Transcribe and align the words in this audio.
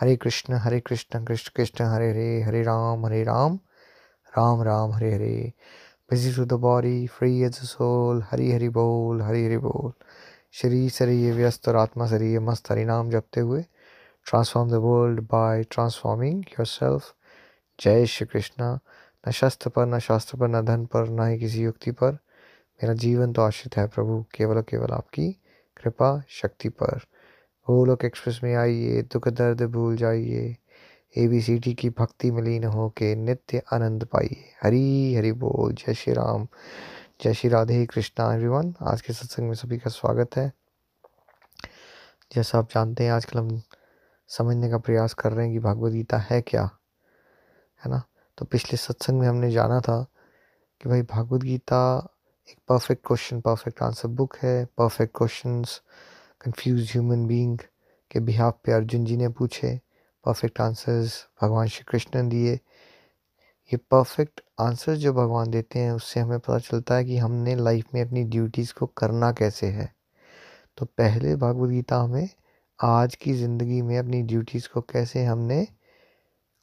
Hare 0.00 0.16
Krishna 0.16 0.54
Hare 0.54 0.80
Krishna 0.80 1.24
Krishna 1.24 1.50
Krishna, 1.56 1.84
Hare 1.84 2.10
Hare 2.10 2.42
Hare 2.42 2.62
Ram 2.62 3.06
Hare 3.06 3.22
Ram 3.24 3.58
Ram 4.28 4.62
Ram, 4.62 4.92
Hare 4.92 5.14
Hare. 5.14 5.52
Busy 6.10 6.34
to 6.36 6.44
the 6.44 6.52
body 6.52 7.06
free 7.06 7.40
as 7.42 7.54
soul 7.54 8.22
Hari 8.30 8.52
Hari 8.52 8.68
बोल, 8.68 9.22
हरी 9.22 9.44
हरि 9.46 9.56
बोल। 9.58 9.92
शरीर 10.52 10.90
शरीर 10.90 11.34
व्यस्त 11.34 11.68
और 11.68 11.76
आत्मा 11.76 12.06
शरीर 12.06 12.40
मस्त, 12.40 12.70
हरि 12.70 12.84
नाम 12.84 13.10
जपते 13.10 13.40
हुए। 13.40 13.62
Transform 14.26 14.70
the 14.70 14.72
world 14.72 15.20
by 15.20 15.64
transforming 15.64 16.44
yourself 16.66 17.14
जय 17.80 18.06
श्री 18.06 18.26
कृष्ण। 18.26 18.78
न 19.28 19.30
शस्त्र 19.30 19.70
पर, 19.70 19.86
न 19.86 19.98
शास्त्र 19.98 20.38
पर, 20.38 20.48
न 20.48 20.60
धन 20.60 20.86
पर, 20.86 21.08
न 21.08 21.28
ही 21.28 21.38
किसी 21.38 21.62
युक्ति 21.62 21.90
पर। 21.90 22.12
मेरा 22.12 22.94
जीवन 22.94 23.32
तो 23.32 23.42
आश्रित 23.42 23.76
है 23.76 23.86
प्रभु, 23.86 24.24
केवल 24.34 24.62
केवल 24.62 24.90
आपकी 24.90 25.32
कृपा 25.76 26.22
शक्ति 26.28 26.68
पर। 26.68 27.00
गोलोक 27.70 28.04
एक्सप्रेस 28.04 28.40
में 28.44 28.54
आइए, 28.54 29.02
दुख, 29.02 29.28
दर्द 29.28 29.62
भूल 29.62 29.96
जाइए। 29.96 30.56
ए 31.16 31.28
बी 31.28 31.42
सी 31.42 31.58
टी 31.58 31.74
की 31.74 31.90
भक्ति 31.90 32.30
में 32.30 32.42
लीन 32.42 32.64
हो 32.64 32.88
के 32.90 33.14
नित्य 33.14 33.62
आनंद 33.72 34.04
पाइए। 34.04 34.44
हरी, 34.62 35.14
हरि 35.14 35.32
बोल। 35.32 35.72
जय 35.72 35.94
श्री 35.94 36.12
राम। 36.12 36.48
जय 37.22 37.34
श्री 37.34 37.50
राधे 37.50 37.86
कृष्णा 37.86 38.34
एवरीवन 38.34 38.74
आज 38.82 39.00
के 39.00 39.12
सत्संग 39.12 39.46
में 39.46 39.54
सभी 39.54 39.78
का 39.78 39.90
स्वागत 39.90 40.36
है। 40.36 40.52
जैसा 42.32 42.58
आप 42.58 42.70
जानते 42.70 43.04
हैं, 43.04 43.12
आजकल 43.12 43.38
हम 43.38 43.62
समझने 44.28 44.70
का 44.70 44.78
प्रयास 44.78 45.14
कर 45.14 45.32
रहे 45.32 45.46
हैं 45.46 45.54
कि 45.54 45.60
भगवद 45.60 45.92
गीता 45.92 46.18
है 46.18 46.40
क्या, 46.42 46.70
है 47.84 47.90
ना? 47.90 48.02
तो 48.38 48.44
पिछले 48.44 48.76
सत्संग 48.76 49.20
में 49.20 49.28
हमने 49.28 49.50
जाना 49.50 49.80
था 49.80 50.06
कि 50.82 50.88
भाई 50.88 51.02
भगवद 51.02 51.42
गीता 51.42 52.14
एक 52.50 52.56
perfect 52.68 53.06
question 53.06 53.40
perfect 53.40 53.82
answer 53.82 54.08
book 54.08 54.36
है। 54.36 54.64
Perfect 54.64 55.16
questions 55.18 55.82
confuse 56.40 56.90
human 56.90 57.26
being 57.26 57.58
के 58.10 58.20
बिहाफ 58.20 58.58
पे 58.64 58.72
अर्जुन 58.72 59.04
जी 59.04 59.16
ने 59.16 59.28
पूछे 59.28 59.80
परफेक्ट 60.24 60.60
आंसर्स 60.60 61.14
भगवान 61.42 61.68
श्री 61.68 61.84
कृष्ण 61.88 62.22
ने 62.22 62.28
दिए। 62.30 62.52
ये 62.52 63.76
परफेक्ट 63.76 64.40
आंसर्स 64.60 64.98
जो 64.98 65.12
भगवान 65.12 65.50
देते 65.50 65.78
हैं, 65.78 65.92
उससे 65.92 66.20
हमें 66.20 66.38
पता 66.38 66.58
चलता 66.58 66.94
है 66.94 67.04
कि 67.04 67.16
हमने 67.16 67.54
लाइफ 67.56 67.94
में 67.94 68.00
अपनी 68.02 68.24
ड्यूटीज़ 68.24 68.72
को 68.74 68.86
करना 68.86 69.32
कैसे 69.32 69.66
है। 69.66 69.92
तो 70.76 70.86
पहले 70.86 71.34
भगवद 71.36 71.70
गीता 71.70 71.96
हमें 71.96 72.28
आज 72.78 73.14
की 73.14 73.32
ज़िंदगी 73.32 73.82
में 73.82 73.98
अपनी 73.98 74.22
ड्यूटीज़ 74.22 74.68
को 74.68 74.80
कैसे 74.80 75.24
हमने 75.24 75.66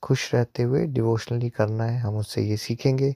खुश 0.04 0.34
रहते 0.36 0.64
हुए 0.64 0.86
डिवोशनली 0.86 1.50
करना 1.50 1.84
है, 1.84 2.00
हम 2.00 2.18
उससे 2.18 2.42
ये 2.42 2.58
सीखेंगे। 2.58 3.12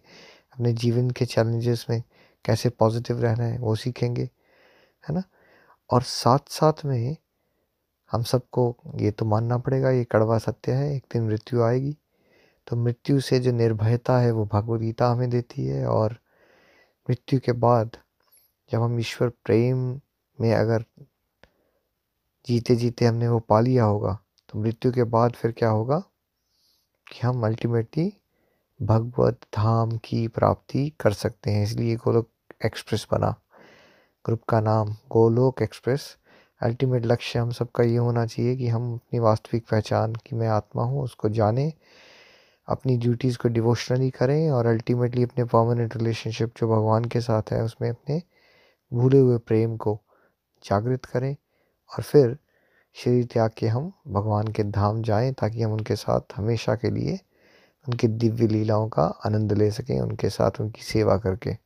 अपने 0.54 0.74
जीवन 0.74 1.10
के 1.10 1.26
चैलेंजेस 1.26 1.86
में 1.90 2.02
कैसे 2.46 2.70
पॉजिटिव 2.70 3.22
रहना 3.22 3.44
है, 3.44 3.58
वो 3.60 3.76
सीखेंगे, 3.76 4.30
है 5.04 5.16
ना? 5.16 5.24
और 5.92 6.02
साथ 6.02 6.40
साथ 6.50 6.86
में 6.86 7.18
हम 8.12 8.24
सबको 8.24 8.78
ये 8.96 9.12
तो 9.12 9.26
मानना 9.26 9.58
पड़ेगा, 9.58 9.90
ये 9.90 10.04
कड़वा 10.04 10.38
सत्य 10.38 10.72
है, 10.72 10.96
एक 10.96 11.06
दिन 11.14 11.24
मृत्यु 11.24 11.64
आएगी। 11.64 11.98
तो 12.68 12.76
मृत्यु 12.76 13.20
से 13.22 13.40
जो 13.40 13.52
निर्भयता 13.52 14.18
है, 14.20 14.32
वो 14.32 14.46
भगवद 14.46 14.80
गीता 14.80 15.08
हमें 15.08 15.30
देती 15.30 15.66
है 15.66 15.88
और 15.88 16.18
मृत्यु 17.10 17.40
के 17.40 17.52
बाद 17.52 17.98
जब 18.72 18.82
हम 18.82 19.00
ईश्वर 19.00 19.30
प्रेम 19.30 20.02
में 20.42 20.54
अगर 20.56 20.86
जीते 22.48 22.76
जीते 22.76 23.06
हमने 23.06 23.28
वो 23.28 23.40
पा 23.40 23.60
लिया 23.60 23.84
होगा 23.84 24.20
तो 24.50 24.60
मृत्यु 24.60 24.92
के 24.92 25.04
बाद 25.04 25.32
फिर 25.32 25.52
क्या 25.52 25.70
होगा? 25.70 26.00
कि 27.08 27.20
हम 27.24 27.46
अल्टीमेटली 27.46 28.14
भगवत 28.82 29.40
धाम 29.58 29.98
की 29.98 30.28
प्राप्ति 30.28 30.90
कर 31.00 31.14
सकते 31.14 31.52
हैं। 31.52 31.64
इसलिए 31.64 31.96
गोलोक 31.96 32.30
एक्सप्रेस 32.66 33.08
बना। 33.12 33.36
ग्रुप 34.26 34.42
का 34.50 34.60
नाम 34.60 34.90
गोलोक 35.12 35.62
एक्सप्रेस। 35.62 36.18
अल्टीमेट 36.62 37.06
लक्ष्य 37.06 37.40
हम 37.40 37.52
सबका 37.52 37.84
ये 37.84 37.98
होना 37.98 38.26
चाहिए 38.26 38.56
कि 38.56 38.68
हम 38.68 38.94
अपनी 38.94 39.20
वास्तविक 39.20 39.64
पहचान 39.72 40.14
कि 40.14 40.36
मैं 40.36 40.48
आत्मा 40.48 40.84
हूँ, 40.84 41.04
उसको 41.04 41.30
जानें, 41.30 41.72
अपनी 42.68 42.98
ड्यूटीज़ 42.98 43.38
को 43.38 43.50
डिवोशनली 43.50 44.10
करें 44.10 44.50
और 44.52 44.66
अल्टीमेटली 44.66 45.24
अपने 45.24 45.44
परमानेंट 45.44 45.98
रिलेशनशिप 45.98 46.54
जो 46.58 46.68
भगवान 46.68 47.06
के 47.06 47.22
साथ 47.22 47.52
है, 47.52 47.64
उसमें 47.64 47.90
अपने 47.90 48.22
भूले 48.94 49.20
हुए 49.20 49.38
प्रेम 49.38 49.78
को 49.78 50.00
जागृत 50.64 51.06
करें 51.06 51.36
और 51.92 52.04
फिर 52.04 52.38
शरीर 52.96 53.26
त्याग 53.26 53.52
के 53.58 53.68
हम 53.68 53.92
भगवान 54.08 54.48
के 54.48 54.64
धाम 54.64 55.02
जाएँ 55.02 55.32
ताकि 55.32 55.62
हम 55.62 55.74
उनके 55.74 55.96
साथ 55.96 56.36
हमेशा 56.36 56.76
के 56.76 56.90
लिए 56.90 57.20
उनकी 57.88 58.08
दिव्य 58.08 58.48
लीलाओं 58.48 58.90
का 58.90 59.04
आनंद 59.26 59.54
ले 59.54 59.72
सकें, 59.72 60.00
उनके 60.00 60.30
साथ 60.30 60.62
उनकी 60.62 60.82
सेवा 60.82 61.18
करके। 61.18 61.58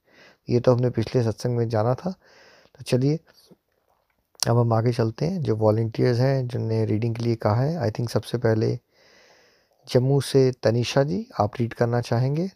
ये 0.49 0.59
तो 0.59 0.73
हमने 0.73 0.89
पिछले 0.89 1.23
सत्संग 1.23 1.57
में 1.57 1.69
जाना 1.69 1.93
था। 1.93 2.13
तो 2.77 2.83
चलिए, 2.83 3.19
अब 4.49 4.57
हम 4.57 4.73
आगे 4.73 4.91
चलते 4.91 5.25
हैं। 5.25 5.41
जो 5.41 5.55
वॉल्टियर्स 5.55 6.19
हैं, 6.19 6.47
जिनने 6.47 6.85
रीडिंग 6.85 7.15
के 7.15 7.23
लिए 7.23 7.35
कहा 7.35 7.55
है 7.55 7.77
आई 7.77 7.91
थिंक 7.91 8.09
सबसे 8.09 8.37
पहले 8.37 8.79
जम्मू 9.87 10.21
से 10.21 10.51
तनिषा 10.51 11.03
जी, 11.03 11.27
आप 11.39 11.51
रीड 11.59 11.73
करना 11.73 12.01
चाहेंगे? 12.01 12.49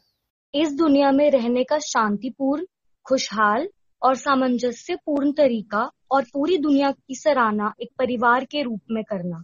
इस 0.53 0.73
दुनिया 0.73 1.11
में 1.11 1.31
रहने 1.31 1.63
का 1.63 1.79
शांतिपूर्ण, 1.79 2.66
खुशहाल 3.06 3.69
और 4.01 4.16
सामंजस्य 4.16 4.95
पूर्ण 4.95 5.31
तरीका 5.31 5.91
और 6.11 6.23
पूरी 6.23 6.57
दुनिया 6.57 6.91
की 6.91 7.16
सराहना 7.16 7.73
एक 7.81 7.89
परिवार 7.97 8.45
के 8.45 8.63
रूप 8.63 8.81
में 8.91 9.03
करना। 9.03 9.44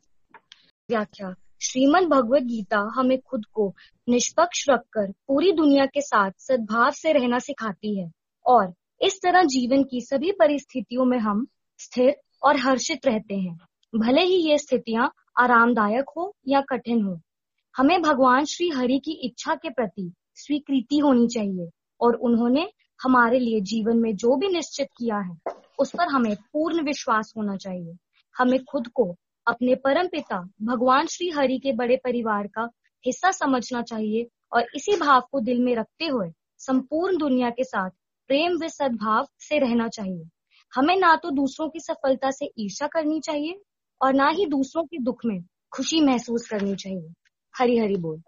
व्याख्या, 0.89 1.35
श्रीमद 1.61 2.03
भगवत 2.03 2.41
गीता 2.41 2.91
हमें 2.95 3.21
खुद 3.21 3.45
को 3.53 3.75
निष्पक्ष 4.09 4.69
रखकर 4.69 5.11
पूरी 5.11 5.51
दुनिया 5.51 5.85
के 5.85 6.01
साथ 6.01 6.31
सद्भाव 6.37 6.91
से 6.91 7.13
रहना 7.13 7.39
सिखाती 7.39 7.99
है 7.99 8.11
और 8.45 8.73
इस 9.03 9.19
तरह 9.23 9.43
जीवन 9.43 9.83
की 9.83 10.01
सभी 10.01 10.31
परिस्थितियों 10.31 11.05
में 11.05 11.17
हम 11.17 11.45
स्थिर 11.79 12.15
और 12.43 12.57
हर्षित 12.57 13.05
रहते 13.05 13.35
हैं। 13.35 13.57
भले 13.93 14.21
ही 14.21 14.35
ये 14.49 14.57
स्थितियाँ 14.57 15.11
आरामदायक 15.39 16.09
हो 16.17 16.35
या 16.47 16.61
कठिन 16.61 17.01
हो, 17.01 17.19
हमें 17.75 18.01
भगवान 18.01 18.45
श्री 18.45 18.69
हरि 18.69 18.99
की 18.99 19.11
इच्छा 19.11 19.55
के 19.55 19.69
प्रति 19.69 20.11
स्वीकृति 20.35 20.97
होनी 20.97 21.27
चाहिए 21.27 21.69
और 22.01 22.15
उन्होंने 22.15 22.67
हमारे 23.03 23.39
लिए 23.39 23.59
जीवन 23.61 23.97
में 23.97 24.15
जो 24.15 24.35
भी 24.35 24.47
निश्चित 24.47 24.87
किया 24.97 25.17
है, 25.17 25.53
उस 25.79 25.89
पर 25.89 26.07
हमें 26.07 26.35
पूर्ण 26.35 26.83
विश्वास 26.83 27.33
होना 27.37 27.55
चाहिए। 27.55 27.95
हमें 28.35 28.63
खुद 28.63 28.87
को 28.87 29.15
अपने 29.47 29.75
परम 29.75 30.07
पिता 30.07 30.39
भगवान 30.61 31.07
श्री 31.07 31.29
हरि 31.29 31.57
के 31.59 31.71
बड़े 31.71 31.97
परिवार 32.03 32.47
का 32.47 32.69
हिस्सा 33.05 33.31
समझना 33.31 33.81
चाहिए 33.81 34.27
और 34.53 34.67
इसी 34.75 34.95
भाव 34.97 35.27
को 35.31 35.39
दिल 35.39 35.59
में 35.59 35.75
रखते 35.75 36.05
हुए 36.05 36.29
संपूर्ण 36.57 37.17
दुनिया 37.17 37.49
के 37.49 37.63
साथ 37.63 37.89
प्रेम 38.33 38.53
व 38.63 38.67
सद्भाव 38.67 39.25
से 39.39 39.59
रहना 39.59 39.87
चाहिए। 39.87 40.23
हमें 40.73 40.95
ना 40.95 41.15
तो 41.15 41.31
दूसरों 41.31 41.69
की 41.69 41.79
सफलता 41.79 42.31
से 42.31 42.45
ईर्षा 42.59 42.87
करनी 42.87 43.19
चाहिए 43.19 43.59
और 44.01 44.13
ना 44.13 44.29
ही 44.29 44.45
दूसरों 44.45 44.83
के 44.83 44.97
दुख 44.97 45.17
में 45.25 45.39
खुशी 45.71 46.01
महसूस 46.01 46.47
करनी 46.49 46.75
चाहिए। 46.75 47.13
हरी 47.57 47.77
हरी 47.77 47.95
बोल। 47.95 48.21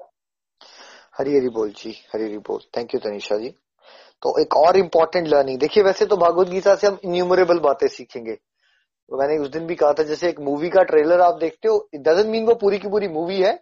हरी 1.17 1.37
हरी 1.37 1.49
बोल 1.49 1.69
जी, 1.69 1.95
हरी 2.13 2.23
हरी 2.23 2.37
बोल। 2.37 2.59
Thank 2.77 2.93
you 2.93 2.99
Tanisha 2.99 3.37
ji. 3.37 3.49
तो 4.21 4.41
एक 4.41 4.55
और 4.55 4.77
इम्पोर्टेंट 4.77 5.27
लर्निंग 5.27 5.59
देखिए, 5.59 5.83
वैसे 5.83 6.05
तो 6.05 6.17
भागवत 6.17 6.47
गीता 6.47 6.75
से 6.75 6.87
हम 6.87 6.99
इन्यूमरेबल 7.03 7.59
बातें 7.59 7.87
सीखेंगे। 7.87 8.37
मैंने 9.11 9.37
उस 9.37 9.49
दिन 9.49 9.65
भी 9.67 9.75
कहा 9.75 9.93
था, 9.93 10.03
जैसे 10.03 10.29
एक 10.29 10.39
मूवी 10.39 10.69
का 10.69 10.83
ट्रेलर 10.83 11.21
आप 11.21 11.37
देखते 11.39 11.67
हो 11.67 11.89
इट 11.93 12.01
डजेंट 12.01 12.27
मीन 12.27 12.45
वो 12.45 12.55
पूरी 12.55 12.79
की 12.79 12.87
पूरी 12.87 13.07
मूवी 13.07 13.41
है 13.41 13.53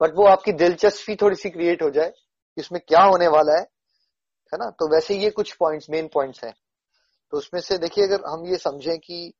बट 0.00 0.16
वो 0.16 0.26
आपकी 0.26 0.52
दिलचस्पी 0.52 1.16
थोड़ी 1.16 1.36
सी 1.36 1.50
क्रिएट 1.50 1.82
हो 1.82 1.90
जाए 1.90 2.12
इसमें 2.58 2.80
क्या 2.88 3.02
होने 3.02 3.28
वाला 3.28 3.58
है। 3.60 3.75
है 4.52 4.58
ना? 4.58 4.70
तो 4.70 4.88
वैसे 4.94 5.14
ये 5.14 5.30
कुछ 5.30 5.52
पॉइंट्स 5.56 5.90
मेन 5.90 6.08
पॉइंट्स 6.14 6.44
हैं। 6.44 6.54
तो 7.32 7.36
उसमें 7.36 7.60
से 7.60 7.78
देखिए, 7.78 8.04
अगर 8.04 8.24
हम 8.26 8.46
ये 8.46 8.56
समझें 8.58 8.98
कि 8.98 9.32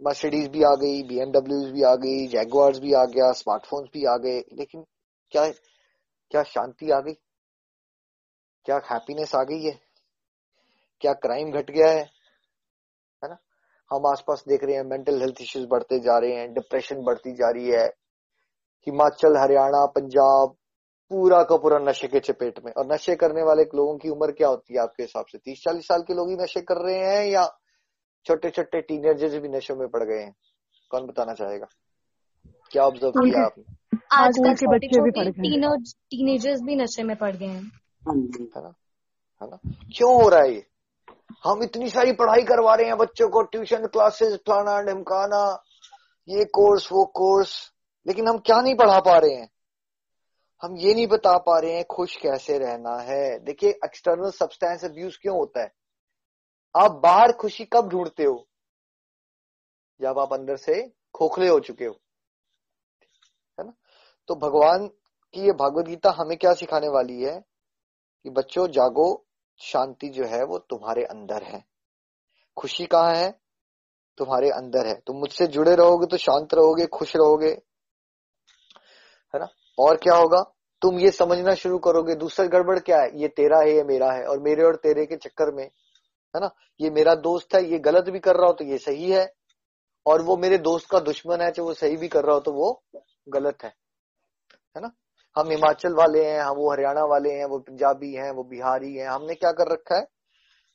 मर्सिडीज 0.00 0.48
भी 0.48 0.62
आ 0.62 0.74
गई 0.74 1.02
बीएमडब्ल्यू 1.02 1.72
भी 1.72 1.82
आ 1.82 1.94
गई 1.96 2.26
जैगवार्स 2.26 2.78
भी 2.78 2.92
आ 2.92 3.04
गया 3.04 3.30
स्मार्टफोन्स 3.32 3.88
भी 3.92 4.04
आ 4.04 4.16
गए, 4.16 4.38
लेकिन 4.52 4.84
क्या 5.32 5.48
क्या 5.50 6.42
शांति 6.44 6.90
आ 6.90 7.00
गई? 7.00 7.12
क्या 8.66 8.76
हैप्पीनेस 8.90 9.34
आ 9.34 9.42
गई 9.42 9.62
है? 9.62 9.78
क्या 11.02 11.12
क्राइम 11.14 11.50
घट 11.52 11.70
गया 11.70 11.90
है? 11.90 12.02
है 13.22 13.28
ना? 13.28 13.36
हम 13.90 14.06
आसपास 14.06 14.44
देख 14.48 14.64
रहे 14.64 14.76
हैं 14.76 14.84
मेंटल 14.84 15.20
हेल्थ 15.20 15.40
इश्यूज़ 15.40 15.66
बढ़ते 15.66 15.98
जा 16.00 16.18
रहे 16.18 16.34
हैं 16.34 16.52
डिप्रेशन 16.54 17.02
बढ़ती 17.04 17.32
जा 17.32 17.50
रही 17.50 17.70
है। 17.70 17.86
हिमाचल, 18.86 19.36
हरियाणा, 19.36 19.84
पंजाब 19.86 20.56
पूरा 21.10 21.42
का 21.42 21.56
पूरा 21.56 21.78
नशे 21.78 22.08
के 22.08 22.20
चपेट 22.20 22.58
में। 22.64 22.72
और 22.72 22.92
नशे 22.92 23.14
करने 23.16 23.42
वाले 23.42 23.62
लोगों 23.62 23.96
की 23.98 24.08
उम्र 24.08 24.32
क्या 24.32 24.48
होती 24.48 24.74
है 24.74 24.80
आपके 24.80 25.02
हिसाब 25.02 25.24
से? 25.26 25.38
तीस 25.38 25.62
चालीस 25.62 25.86
साल 25.86 26.02
के 26.02 26.14
लोग 26.14 26.30
ही 26.30 26.36
नशे 26.36 26.60
कर 26.60 26.76
रहे 26.76 26.98
हैं 26.98 27.26
या 27.26 27.46
छोटे 28.26 28.50
छोटे 28.50 28.80
टीनेजर्स 28.80 29.34
भी 29.34 29.48
नशे 29.48 29.74
में 29.74 29.88
पड़ 29.88 30.04
गए 30.04 30.22
हैं? 30.22 30.34
कौन 30.90 31.06
बताना 31.06 31.34
चाहेगा? 31.34 31.66
क्या 32.70 32.82
ऑब्ज़र्व 32.82 33.10
किया 33.10 33.44
आपने? 33.44 33.64
आजकल 34.12 34.54
के 34.54 34.66
बच्चे 34.66 35.00
भी 35.00 35.10
टीनेजर्स 35.90 36.60
भी 36.62 36.76
नशे 36.76 37.02
में 37.02 37.16
पड़ 37.16 37.36
गए 37.36 37.46
हैं। 37.46 37.62
हाँ 38.08 38.14
है 38.16 38.62
ना? 38.62 38.72
है 39.42 39.48
ना? 39.50 39.58
क्यों 39.96 40.22
हो 40.22 40.28
रहा 40.28 40.40
है 40.40 40.52
ये? 40.54 40.66
हम 41.44 41.62
इतनी 41.62 41.90
सारी 41.90 42.12
पढ़ाई 42.12 42.42
करवा 42.42 42.74
रहे 42.74 42.86
हैं 42.86 42.96
बच्चों 42.96 43.28
को 43.28 43.42
ट्यूशन 43.42 43.86
क्लासेस 43.86 44.34
फलाना 44.34 44.80
ढमकाना 44.82 45.62
ये 46.28 46.44
कोर्स 46.44 46.88
वो 46.92 47.04
कोर्स 47.04 47.72
लेकिन 48.06 48.28
हम 48.28 48.38
क्या 48.38 48.60
नहीं 48.60 48.74
पढ़ा 48.74 49.00
पा 49.00 49.18
रहे 49.18 49.34
हैं? 49.34 49.48
हम 50.62 50.76
ये 50.76 50.94
नहीं 50.94 51.06
बता 51.06 51.38
पा 51.38 51.58
रहे 51.58 51.72
हैं 51.72 51.84
खुश 51.84 52.16
कैसे 52.16 52.58
रहना 52.58 52.96
है। 52.96 53.38
देखिए 53.38 53.70
एक्सटर्नल 53.70 54.30
सब्सटेंस 54.30 54.84
अब्यूज 54.84 55.16
क्यों 55.16 55.36
होता 55.36 55.60
है? 55.60 55.74
आप 56.76 56.92
बाहर 56.92 57.32
खुशी 57.32 57.64
कब 57.64 57.88
ढूंढते 57.88 58.24
हो? 58.24 58.48
जब 60.00 60.18
आप 60.18 60.32
अंदर 60.32 60.56
से 60.56 60.92
खोखले 61.14 61.48
हो 61.48 61.60
चुके 61.60 61.84
हो। 61.84 62.00
है 63.60 63.66
ना? 63.66 63.72
तो 64.28 64.34
भगवान 64.34 64.86
की 65.32 65.40
ये 65.40 65.52
भागवत 65.52 65.84
गीता 65.84 66.10
हमें 66.10 66.38
क्या 66.38 66.54
सिखाने 66.54 66.88
वाली 66.88 67.22
है? 67.22 67.44
कि 68.22 68.30
बच्चों, 68.30 68.68
जागो, 68.68 69.26
शांति 69.58 70.08
जो 70.08 70.24
है 70.24 70.44
वो 70.44 70.58
तुम्हारे 70.58 71.04
अंदर 71.04 71.42
है। 71.42 71.64
खुशी 72.56 72.86
कहाँ 72.86 73.14
है? 73.14 73.40
तुम्हारे 74.16 74.50
अंदर 74.50 74.86
है। 74.86 74.94
तुम 74.94 75.16
मुझसे 75.16 75.46
जुड़े 75.46 75.74
रहोगे 75.74 76.06
तो 76.06 76.16
शांत 76.16 76.54
रहोगे, 76.54 76.86
खुश 76.86 77.16
रहोगे। 77.16 77.50
है 79.34 79.40
ना? 79.40 79.48
और 79.78 79.96
क्या 79.96 80.14
होगा? 80.14 80.54
तुम 80.82 80.98
ये 80.98 81.10
समझना 81.10 81.54
शुरू 81.54 81.78
करोगे, 81.78 82.14
दूसरा 82.14 82.46
गड़बड़ 82.46 82.78
क्या 82.78 83.00
है? 83.00 83.20
ये 83.20 83.28
तेरा 83.28 83.58
है, 83.58 83.74
ये 83.74 83.84
मेरा 83.84 84.12
है, 84.12 84.24
और 84.24 84.38
मेरे 84.40 84.62
और 84.62 84.76
तेरे 84.76 85.06
के 85.06 85.16
चक्कर 85.16 85.54
में, 85.54 85.64
है 85.64 86.40
ना? 86.40 86.50
ये 86.80 86.90
मेरा 86.90 87.14
दोस्त 87.14 87.54
है, 87.54 87.64
ये 87.64 87.78
गलत 87.78 88.10
भी 88.10 88.18
कर 88.18 88.36
रहा 88.36 88.46
हो 88.46 88.52
तो 88.52 88.64
ये 88.64 88.78
सही 88.78 89.10
है, 89.10 89.34
और 90.06 90.22
वो 90.22 90.36
मेरे 90.36 90.58
दोस्त 90.58 90.90
का 90.90 91.00
दुश्मन 91.00 91.40
है, 91.40 91.50
चाहे 91.50 91.66
वो 91.66 91.74
सही 91.74 91.96
भी 91.96 92.08
कर 92.08 92.24
रहा 92.24 92.34
हो 92.34 92.40
तो 92.40 92.52
वो 92.52 92.82
गलत 93.28 93.58
है 93.64 93.74
है 94.76 94.82
ना? 94.82 94.90
हम 95.36 95.50
हिमाचल 95.50 95.94
वाले 95.94 96.24
हैं, 96.24 96.40
हम 96.40 96.56
वो 96.56 96.72
हरियाणा 96.72 97.04
वाले 97.04 97.32
हैं, 97.32 97.44
वो 97.44 97.58
पंजाबी 97.58 98.12
हैं, 98.12 98.30
वो 98.30 98.44
बिहारी 98.44 98.94
हैं, 98.94 99.08
हमने 99.08 99.34
क्या 99.34 99.52
कर 99.52 99.72
रखा 99.72 99.96
है? 99.96 100.06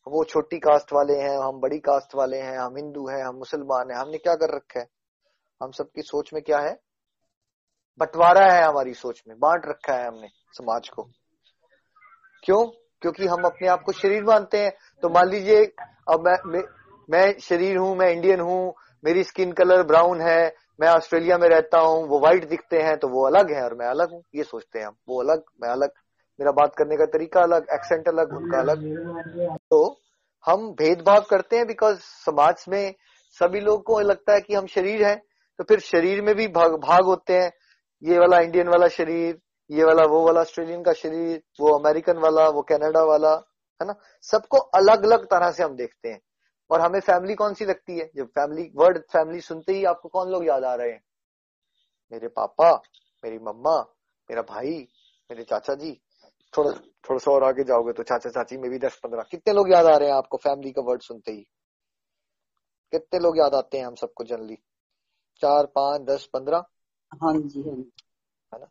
वो 0.08 0.24
छोटी 0.24 0.60
कास्ट 0.60 0.94
वाले 0.94 1.14
हैं, 1.14 1.38
हम 1.38 1.60
बड़ी 1.60 1.80
कास्ट 1.80 2.16
वाले 2.16 2.38
हैं, 2.38 2.58
हम 2.58 2.76
हिंदू 2.76 3.08
हैं, 3.08 3.24
हम 3.24 3.36
मुसलमान 3.36 3.92
हैं, 3.92 3.98
हमने 3.98 4.18
क्या 4.18 4.36
कर 4.36 4.56
रखा 4.56 4.80
है? 4.80 4.88
हम 5.64 5.72
सबकी 5.72 6.02
सोच 6.02 6.34
में 6.34 6.44
क्या 6.44 6.60
है? 6.60 6.80
बंटवारा 8.00 8.46
है 8.46 8.64
हमारी 8.64 8.94
सोच 8.94 9.22
में 9.28 9.38
बांट 9.40 9.66
रखा 9.66 9.94
है 9.94 10.08
हमने 10.08 10.28
समाज 10.54 10.90
को। 10.90 11.04
क्यों? 12.44 12.66
क्योंकि 13.02 13.28
हम 13.28 13.44
अपने 13.44 13.68
आप 13.68 13.82
को 13.82 13.92
शरीर 13.92 14.24
मानते 14.24 14.58
हैं। 14.58 14.72
तो 15.04 15.10
मान 15.10 15.30
लीजिए 15.30 15.64
अब 16.10 16.28
मैं 16.28 16.62
मैं, 17.10 17.40
शरीर 17.40 17.78
हूँ 17.78 17.96
मैं 17.98 18.10
इंडियन 18.12 18.40
हूँ 18.40 18.74
मेरी 19.04 19.24
स्किन 19.24 19.52
कलर 19.52 19.84
ब्राउन 19.84 20.22
है 20.22 20.56
मैं 20.82 20.88
ऑस्ट्रेलिया 20.90 21.38
में 21.38 21.48
रहता 21.50 21.80
हूँ 21.80 22.08
वो 22.08 22.20
व्हाइट 22.20 22.48
दिखते 22.50 22.82
हैं 22.82 22.98
तो 22.98 23.08
वो 23.08 23.26
अलग 23.28 23.52
है 23.52 23.64
और 23.64 23.74
मैं 23.74 23.88
अलग 23.88 24.12
हूँ 24.12 24.22
ये 24.36 24.44
सोचते 24.44 24.80
हैं 24.80 24.86
हम 24.86 24.96
वो 25.10 25.22
अलग 25.24 25.44
मैं 25.62 25.70
अलग। 25.70 25.90
मेरा 26.40 26.52
बात 26.52 26.76
करने 26.78 26.98
का 26.98 27.06
तरीका 27.06 27.42
अलग 27.42 27.68
एक्सेंट 27.74 28.08
अलग 28.08 28.34
उनका 28.34 28.60
अलग। 28.60 29.58
तो 29.72 29.82
हम 30.46 30.70
भेदभाव 30.72 31.26
करते 31.30 31.58
हैं 31.58 31.68
बिकॉज़ 31.68 31.98
समाज 32.00 32.66
में 32.70 32.94
सभी 33.40 33.60
लोगों 33.60 33.80
को 33.80 34.00
लगता 34.02 34.34
है 34.34 34.42
कि 34.42 34.56
हम 34.56 34.66
शरीर 34.68 35.06
हैं 35.06 35.18
तो 35.60 35.64
फिर 35.64 35.80
शरीर 35.80 36.22
में 36.22 36.34
भी 36.36 36.48
भाग, 36.48 36.72
भाग 36.72 37.06
होते 37.06 37.34
हैं। 37.34 37.52
ये 38.04 38.20
वाला 38.20 38.40
इंडियन 38.40 38.68
वाला 38.68 38.88
शरीर, 38.88 39.42
ये 39.72 39.84
वाला 39.84 40.06
वो 40.06 40.26
वाला 40.26 40.42
ऑस्ट्रेलियन 40.42 40.84
का 40.84 40.94
शरीर, 40.94 41.44
वो 41.60 41.80
अमेरिकन 41.80 42.18
वाला, 42.18 42.50
वो 42.50 42.62
कनाडा 42.62 43.04
वाला, 43.04 43.34
है 43.82 43.86
ना? 43.88 43.96
सबको 44.22 44.58
अलग 44.58 45.04
अलग 45.04 45.26
तरह 45.26 45.52
से 45.52 45.64
हम 45.64 45.76
देखते 45.76 46.10
हैं। 46.10 46.22
और 46.72 46.82
हमें 46.82 47.00
फैमिली 47.00 47.36
कौन 47.36 47.54
सी 47.54 47.66
लगती 47.66 48.00
है? 48.00 48.12
जब 48.16 48.28
फैमिली 48.28 48.72
वर्ड 48.76 48.98
फैमिली 48.98 49.42
सुनते 49.42 49.74
ही 49.74 49.86
आपको 49.86 50.10
कौन 50.10 50.30
लोग 50.30 50.48
याद 50.48 50.64
आ 50.64 50.76
रहे 50.76 50.92
हैं? 50.92 51.04
मेरे 52.12 52.28
पापा, 52.28 52.82
मेरी 53.24 53.40
मम्मा, 53.40 53.82
मेरा 54.30 54.42
भाई, 54.42 54.88
मेरे 55.32 55.44
चाचा 55.44 55.74
जी। 55.74 56.02
थोड़ा 56.58 56.72
थोड़ा 56.78 57.18
सा 57.18 57.32
और 57.32 57.44
आगे 57.44 57.64
जाओगे 57.64 57.94
तो 57.94 58.04
चाचा 58.04 58.30
चाची 58.30 58.58
में 58.58 58.72
भी 58.72 58.80
दस 58.80 59.00
पंद्रह। 59.04 59.24
कितने 59.32 59.54
लोग 59.54 59.72
याद 59.72 59.86
आ 59.86 59.98
रहे 59.98 60.10
हैं 60.10 60.16
आपको 60.16 60.38
फैमिली 60.38 60.72
का 60.72 60.82
वर्ड 60.82 61.02
सुनते 61.02 61.32
ही? 61.32 61.42
कितने 62.92 63.20
लोग 63.20 63.38
याद 63.38 63.56
आते 63.56 63.78
हैं 63.78 63.86
हम 63.86 63.96
सबको 63.96 64.24
जनरली 64.24 64.56
चार, 65.42 65.66
पाँच, 65.66 66.02
दस, 66.02 66.26
पंद्रह? 66.26 66.64
हाँ 67.14 67.34
जी 67.34 67.62
हाँ 67.62 67.76
जी। 67.76 68.66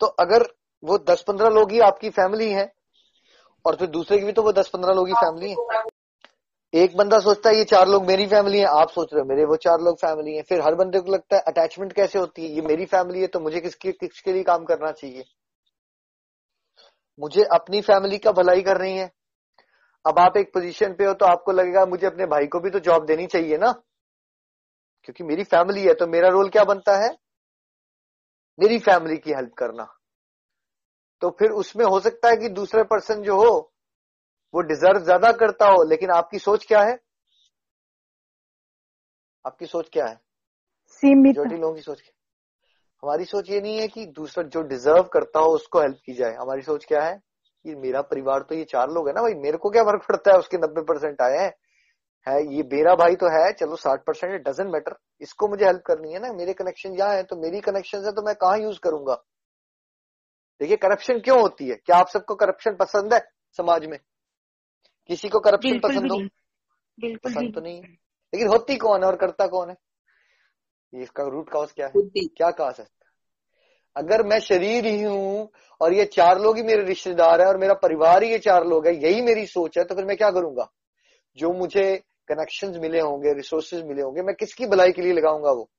तो 0.00 0.06
अगर 0.20 0.42
वो 0.82 0.98
दस 0.98 1.22
पंद्रह 1.22 1.48
लोग 1.48 1.70
ही 1.72 1.80
आपकी 1.80 2.10
फैमिली 2.10 2.50
है, 2.50 2.72
और 3.64 3.76
फिर 3.76 3.88
दूसरे 3.88 4.18
की 4.18 4.24
भी 4.24 4.32
तो 4.32 4.42
वो 4.42 4.52
दस 4.52 4.68
पंद्रह 4.68 4.92
लोग 4.92 5.08
ही 5.08 5.14
फैमिली 5.14 5.50
है। 5.50 5.82
एक 6.72 6.96
बंदा 6.96 7.18
सोचता 7.18 7.50
है, 7.50 7.56
ये 7.56 7.64
चार 7.64 7.88
लोग 7.88 8.06
मेरी 8.06 8.26
फैमिली 8.26 8.58
है। 8.58 8.66
आप 8.66 8.90
सोच 8.90 9.12
रहे 9.14 9.20
हो, 9.20 9.26
मेरे 9.28 9.44
वो 9.44 9.56
चार 9.56 9.80
लोग 9.80 9.96
फैमिली 9.96 10.34
है। 10.36 10.42
फिर 10.42 10.60
हर 10.60 10.74
बंदे 10.74 11.00
को 11.00 11.12
लगता 11.12 11.36
है, 11.36 11.42
अटैचमेंट 11.42 11.92
कैसे 11.92 12.18
होती 12.18 12.42
है? 12.42 12.48
ये 12.48 12.62
मेरी 12.62 12.84
फैमिली 12.84 13.20
है 13.20 13.26
तो 13.26 13.40
मुझे 13.40 13.60
किसके 13.60 13.92
किसके 13.92 14.32
लिए 14.32 14.42
काम 14.42 14.64
करना 14.64 14.90
चाहिए? 14.92 15.24
मुझे 17.18 17.44
अपनी 17.44 17.80
फैमिली 17.80 18.18
का 18.18 18.32
भलाई 18.32 18.62
करनी 18.62 18.92
है। 18.92 19.10
अब 20.04 20.18
आप 20.18 20.36
एक 20.36 20.52
पोजीशन 20.54 20.92
पे 20.92 21.04
हो 21.04 21.12
तो 21.14 21.26
आपको 21.26 21.52
लगेगा, 21.52 21.84
मुझे 21.86 22.06
अपने 22.06 22.26
भाई 22.26 22.46
को 22.46 22.60
भी 22.60 22.70
तो 22.70 22.78
जॉब 22.78 23.06
देनी 23.06 23.26
चाहिए 23.26 23.58
ना? 23.58 23.72
क्योंकि 25.04 25.24
मेरी 25.24 25.44
फैमिली 25.44 25.82
है 25.82 25.94
तो 25.94 26.06
मेरा 26.06 26.28
रोल 26.28 26.48
क्या 26.48 26.64
बनता 26.64 26.96
है? 26.96 27.16
मेरी 28.58 28.78
फैमिली 28.78 29.16
की 29.16 29.32
हेल्प 29.32 29.54
करना। 29.54 29.86
तो 31.22 31.30
फिर 31.30 31.50
उसमें 31.52 31.84
हो 31.84 32.00
सकता 32.00 32.28
है 32.28 32.36
कि 32.36 32.48
दूसरे 32.48 32.82
पर्सन 32.84 33.22
जो 33.22 33.36
हो 33.36 33.72
वो 34.54 34.60
डिजर्व 34.60 35.00
ज़्यादा 35.00 35.30
करता 35.32 35.66
हो 35.66 35.82
लेकिन 35.82 36.10
आपकी 36.10 36.38
सोच 36.38 36.64
क्या 36.66 36.82
है? 36.82 36.98
आपकी 39.44 39.66
सोच 39.66 39.88
क्या 39.92 40.06
है? 40.06 40.20
मेजोरिटी 41.02 41.56
लोगों 41.56 41.74
की 41.74 41.80
सोच 41.80 42.00
क्या? 42.00 42.12
हमारी 43.02 43.24
सोच 43.24 43.50
ये 43.50 43.60
नहीं 43.60 43.78
है 43.78 43.88
कि 43.88 44.04
दूसरा 44.06 44.44
जो 44.44 44.62
डिजर्व 44.62 45.02
करता 45.02 45.40
हो 45.40 45.50
उसको 45.50 45.80
हेल्प 45.80 45.98
की 46.06 46.14
जाए। 46.14 46.34
हमारी 46.34 46.62
सोच 46.62 46.84
क्या 46.84 47.02
है 47.04 47.14
कि 47.64 47.74
मेरा 47.74 48.02
परिवार 48.02 48.42
तो 48.42 48.54
ये 48.54 48.64
चार 48.64 48.90
लोग 48.90 49.08
है 49.08 49.14
ना 49.14 49.22
भाई 49.22 49.34
मेरे 49.34 49.58
को 49.58 49.70
क्या 49.70 49.82
फ़र्क 49.84 50.06
पड़ता 50.08 50.32
है 50.32 50.38
उसके 50.38 50.56
नब्बे 50.56 50.82
परसेंट 50.84 51.22
आए 51.22 51.38
हैं? 51.38 51.52
है 52.26 52.54
ये 52.54 52.62
मेरा 52.62 52.94
भाई 52.94 53.16
तो 53.16 53.26
है 53.26 53.52
चलो 53.52 53.76
साठ 53.76 54.04
परसेंट 54.04 54.34
इट 54.34 54.48
डजेंट 54.48 54.70
मैटर 54.70 54.96
इसको 55.20 55.48
मुझे 55.48 55.64
हेल्प 55.64 55.82
करनी 55.86 56.12
है 56.12 56.18
ना 56.18 56.32
मेरे 56.32 56.52
कनेक्शन 56.52 56.94
यहाँ 56.94 57.14
है 57.14 57.22
तो 57.22 57.36
मेरी 57.36 57.60
कनेक्शन 57.60 58.04
है 58.04 58.12
तो 58.12 58.22
मैं 58.22 58.34
कहाँ 58.34 58.58
यूज़ 58.58 58.78
करूँगा? 58.80 59.14
देखिए 60.60 60.76
करप्शन 60.76 61.18
क्यों 61.20 61.40
होती 61.40 61.68
है? 61.68 61.74
क्या 61.74 61.96
आप 61.96 62.08
सबको 62.08 62.34
करप्शन 62.34 62.74
पसंद 62.74 63.14
है 63.14 63.20
समाज 63.56 63.86
में? 63.86 63.98
किसी 65.06 65.28
को 65.28 65.40
करप्शन 65.40 65.78
पसंद 65.78 66.10
हो? 66.12 66.18
बिल्कुल 67.00 67.32
पसंद 67.32 67.54
तो 67.54 67.60
नहीं। 67.60 67.76
है। 67.76 67.88
लेकिन 68.34 68.48
होती 68.48 68.76
कौन 68.76 69.02
है 69.02 69.08
और 69.08 69.16
करता 69.16 69.46
कौन 69.46 69.70
है? 69.70 69.76
इसका 71.02 71.24
रूट 71.24 71.48
काज 71.48 71.72
क्या 71.72 71.86
है? 71.86 72.26
क्या 72.26 72.50
कहा 72.50 72.70
सकता 72.70 72.92
अगर 73.96 74.22
मैं 74.26 74.38
शरीर 74.38 74.86
ही 74.86 75.02
हूँ 75.02 75.48
और 75.80 75.92
ये 75.92 76.04
चार 76.04 76.38
लोग 76.38 76.56
ही 76.56 76.62
मेरे 76.62 76.84
रिश्तेदार 76.84 77.40
है 77.40 77.46
और 77.46 77.56
मेरा 77.56 77.74
परिवार 77.74 78.22
ही 78.22 78.30
ये 78.30 78.38
चार 78.38 78.64
लोग 78.64 78.86
है 78.86 78.94
यही 78.94 79.20
मेरी 79.22 79.46
सोच 79.46 79.78
है 79.78 79.84
तो 79.84 79.94
फिर 79.94 80.04
मैं 80.04 80.16
क्या 80.16 80.30
करूँगा? 80.30 80.70
जो 81.36 81.52
मुझे 81.52 82.02
कनेक्शंस 82.28 82.76
मिले 82.76 83.00
होंगे 83.00 83.32
रिसोर्सेज 83.32 83.84
मिले 83.84 84.02
होंगे 84.02 84.22
मैं 84.22 84.34
किसकी 84.34 84.66
भलाई 84.66 84.92
के 84.92 85.02
लिए 85.02 85.12
लगाऊँगा 85.12 85.50
वो? 85.50 85.70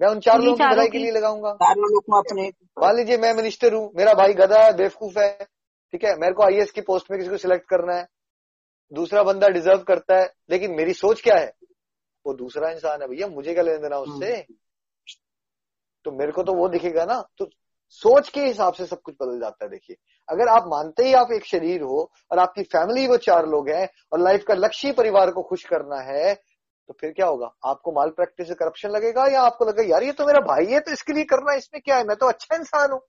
मैं 0.00 0.08
उन 0.08 0.20
चार 0.20 0.40
लोगों 0.40 0.56
की 0.56 0.64
भलाई 0.64 0.88
के 0.88 0.98
लिए 0.98 1.10
लगाऊँगा। 1.10 1.52
चारों 1.54 1.90
लोग 1.92 2.02
को 2.02 2.18
अपने 2.18 2.48
मान 2.78 2.96
लीजिए 2.96 3.16
मैं 3.16 3.32
मिनिस्टर 3.34 3.74
हूँ 3.74 3.90
मेरा 3.96 4.14
भाई 4.14 4.34
गधा 4.34 4.62
है 4.64 4.76
बेवकूफ़ 4.76 5.18
है 5.18 5.32
ठीक 5.92 6.04
है? 6.04 6.14
मेरे 6.16 6.32
को 6.32 6.42
आईएएस 6.42 6.70
की 6.70 6.80
पोस्ट 6.80 7.10
में 7.10 7.18
किसी 7.20 7.30
को 7.30 7.36
सिलेक्ट 7.36 7.68
करना 7.68 7.94
है 7.94 8.06
दूसरा 8.92 9.22
बंदा 9.22 9.48
डिजर्व 9.48 9.82
करता 9.82 10.18
है 10.18 10.32
लेकिन 10.50 10.74
मेरी 10.74 10.94
सोच 10.94 11.22
क्या 11.22 11.36
है? 11.36 11.52
वो 12.26 12.34
दूसरा 12.34 12.70
इंसान 12.70 13.02
है 13.02 13.08
भैया 13.08 13.26
मुझे 13.26 13.54
क्या 13.54 13.62
लेना 13.62 13.78
देना 13.78 13.98
उससे? 13.98 14.40
तो 16.04 16.10
मेरे 16.10 16.32
को 16.32 16.42
तो 16.42 16.52
वो 16.52 16.68
दिखेगा 16.68 17.04
ना 17.04 17.20
तो 17.38 17.48
सोच 17.90 18.28
के 18.28 18.40
हिसाब 18.40 18.72
से 18.72 18.86
सब 18.86 19.00
कुछ 19.00 19.14
बदल 19.22 19.40
जाता 19.40 19.64
है 19.64 19.70
देखिए। 19.70 19.96
अगर 20.32 20.48
आप 20.48 20.64
मानते 20.66 21.04
ही 21.04 21.12
आप 21.14 21.32
एक 21.32 21.44
शरीर 21.46 21.82
हो 21.82 22.10
और 22.32 22.38
आपकी 22.38 22.62
फैमिली 22.62 23.06
वो 23.06 23.16
चार 23.16 23.46
लोग 23.46 23.68
हैं 23.68 23.88
और 24.12 24.20
लाइफ 24.20 24.44
का 24.48 24.54
लक्ष्य 24.54 24.88
ही 24.88 24.94
परिवार 24.94 25.30
को 25.30 25.42
खुश 25.42 25.64
करना 25.64 26.00
है 26.00 26.34
तो 26.34 26.94
फिर 27.00 27.12
क्या 27.12 27.26
होगा? 27.26 27.50
आपको 27.64 27.92
माल 27.92 28.10
प्रैक्टिस 28.10 28.48
से 28.48 28.54
करप्शन 28.54 28.88
लगेगा 28.88 29.26
या 29.26 29.42
आपको 29.42 29.64
लगेगा, 29.64 29.88
यार, 29.92 30.02
ये 30.02 30.12
तो 30.12 30.26
मेरा 30.26 30.40
भाई 30.40 30.66
है 30.66 30.80
तो 30.80 30.92
इसके 30.92 31.12
लिए 31.12 31.24
करना, 31.24 31.54
इसमें 31.54 31.80
क्या 31.84 31.96
है? 31.96 32.04
मैं 32.04 32.16
तो 32.16 32.26
अच्छा 32.26 32.56
इंसान 32.56 32.92
हूँ। 32.92 33.00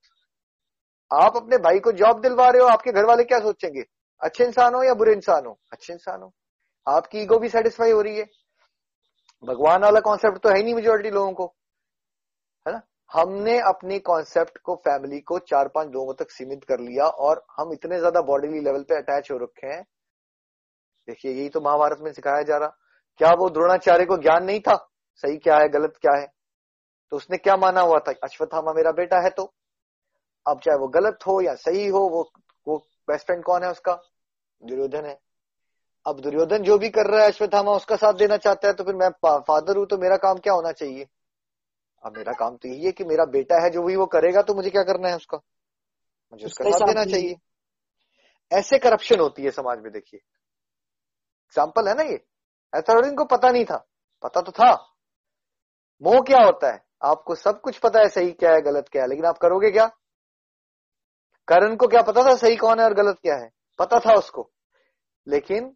आप 1.11 1.35
अपने 1.37 1.57
भाई 1.57 1.79
को 1.79 1.91
जॉब 1.91 2.21
दिलवा 2.21 2.49
रहे 2.49 2.61
हो, 2.61 2.67
आपके 2.67 2.91
घर 2.91 3.05
वाले 3.05 3.23
क्या 3.23 3.39
सोचेंगे? 3.39 3.83
अच्छे 4.21 4.45
इंसान 4.45 4.75
हो 4.75 4.83
या 4.83 4.93
बुरे 4.93 5.13
इंसान 5.13 5.45
हो? 5.45 5.59
अच्छे 5.71 5.93
इंसान 5.93 6.21
हो। 6.21 6.33
आपकी 6.87 7.19
ईगो 7.19 7.39
भी 7.39 7.49
सेटिस्फाई 7.49 7.91
हो 7.91 8.01
रही 8.01 8.17
है। 8.17 8.25
भगवान 9.43 9.81
वाला 9.81 9.99
कॉन्सेप्ट 9.99 10.37
तो 10.37 10.49
है 10.49 10.57
ही 10.57 10.63
नहीं 10.63 10.75
मेजोरिटी 10.75 11.09
लोगों 11.09 11.33
को। 11.33 11.45
है 12.67 12.73
ना? 12.73 12.81
हमने 13.13 13.57
अपनी 13.59 13.97
कॉन्सेप्ट 13.99 14.57
को 14.57 14.75
फैमिली 14.75 15.19
को 15.21 15.37
चार 15.39 15.67
पाँच 15.67 15.89
लोगों 15.89 16.13
तक 16.13 16.31
सीमित 16.31 16.63
कर 16.63 16.79
लिया 16.79 17.05
और 17.05 17.45
हम 17.57 17.73
इतने 17.73 17.97
ज़्यादा 17.99 18.21
बॉडीली 18.21 18.59
लेवल 18.59 18.83
पे 18.83 18.95
अटैच 18.95 19.31
हो 19.31 19.37
रखे 19.37 19.67
हैं। 19.67 19.83
देखिए, 21.07 21.31
यही 21.31 21.49
तो 21.49 21.61
महाभारत 21.61 21.99
में 22.01 22.11
सिखाया 22.13 22.41
जा 22.41 22.57
रहा। 22.57 22.75
क्या 23.19 23.33
वो 23.33 23.49
द्रोणाचार्य 23.49 24.05
को 24.05 24.17
ज्ञान 24.17 24.43
नहीं 24.43 24.59
था? 24.59 24.75
सही 25.23 25.37
क्या 25.37 25.57
है, 25.57 25.67
गलत 25.69 25.97
क्या 26.01 26.13
है? 26.13 26.27
तो 27.11 27.17
उसने 27.17 27.37
क्या 27.37 27.55
माना 27.57 27.81
हुआ 27.81 27.99
था? 27.99 28.13
अश्वत्थामा 28.23 28.73
मेरा 28.73 28.91
बेटा 28.91 29.19
है 29.21 29.29
तो। 29.29 29.53
अब 30.45 30.59
चाहे 30.59 30.77
वो 30.77 30.87
गलत 30.89 31.19
हो 31.27 31.39
या 31.41 31.53
सही 31.55 31.87
हो, 31.87 31.99
वो 31.99 32.29
वो 32.67 32.77
बेस्ट 33.07 33.25
फ्रेंड 33.25 33.43
कौन 33.43 33.63
है 33.63 33.69
उसका? 33.71 33.93
दुर्योधन 34.61 35.05
है। 35.05 35.17
अब 36.05 36.19
दुर्योधन 36.19 36.63
जो 36.63 36.77
भी 36.77 36.89
कर 36.89 37.05
रहा 37.05 37.21
है, 37.21 37.27
अश्वत्थामा 37.27 37.71
उसका 37.71 37.95
साथ 37.95 38.13
देना 38.13 38.37
चाहता 38.37 38.67
है 38.67 38.73
तो 38.73 38.83
फिर 38.83 38.95
मैं 38.95 39.09
फादर 39.23 39.77
हूँ 39.77 39.85
तो 39.85 39.97
मेरा 39.97 40.17
काम 40.17 40.37
क्या 40.37 40.53
होना 40.53 40.71
चाहिए? 40.71 41.07
अब 42.03 42.17
मेरा 42.17 42.33
काम 42.33 42.55
तो 42.57 42.69
यही 42.69 42.85
है 42.85 42.91
कि 42.91 43.03
मेरा 43.03 43.25
बेटा 43.31 43.61
है 43.63 43.69
जो 43.69 43.83
भी 43.83 43.95
वो 43.95 44.05
करेगा 44.05 44.41
तो 44.41 44.53
मुझे 44.53 44.69
क्या 44.69 44.83
करना 44.83 45.09
है 45.09 45.15
उसका? 45.15 45.37
मुझे 46.33 46.45
उसका 46.45 46.69
साथ 46.69 46.87
देना 46.87 47.03
चाहिए। 47.05 47.35
ऐसे 48.51 48.77
करप्शन 48.77 49.19
होती 49.19 49.43
है 49.43 49.51
समाज 49.51 49.79
में 49.79 49.91
देखिए। 49.91 50.17
एग्ज़ाम्पल 50.17 51.87
है 51.87 51.93
ना 51.95 52.03
ये? 52.03 52.19
ऐसा 52.73 52.93
थोड़ी 52.93 53.07
इनको 53.09 53.25
पता 53.25 53.49
नहीं 53.49 53.65
था। 53.65 53.77
पता 54.23 54.41
तो 54.41 54.51
था। 54.51 54.71
मोह 56.01 56.19
क्या 56.21 56.43
होता 56.43 56.71
है? 56.73 56.83
आपको 57.03 57.35
सब 57.35 57.59
कुछ 57.61 57.77
पता 57.77 57.99
है 57.99 58.09
सही 58.09 58.31
क्या 58.31 58.51
है 58.53 58.61
गलत 58.61 58.89
क्या 58.91 59.01
है 59.01 59.07
लेकिन 59.09 59.25
आप 59.25 59.37
करोगे 59.37 59.71
क्या? 59.71 59.85
करण 61.47 61.75
को 61.75 61.87
क्या 61.87 62.01
पता 62.01 62.23
था 62.23 62.35
सही 62.35 62.55
कौन 62.55 62.79
है 62.79 62.85
और 62.85 62.93
गलत 62.93 63.19
क्या 63.21 63.35
है? 63.35 63.49
पता 63.79 63.99
था 63.99 64.13
उसको। 64.13 64.49
लेकिन 65.27 65.75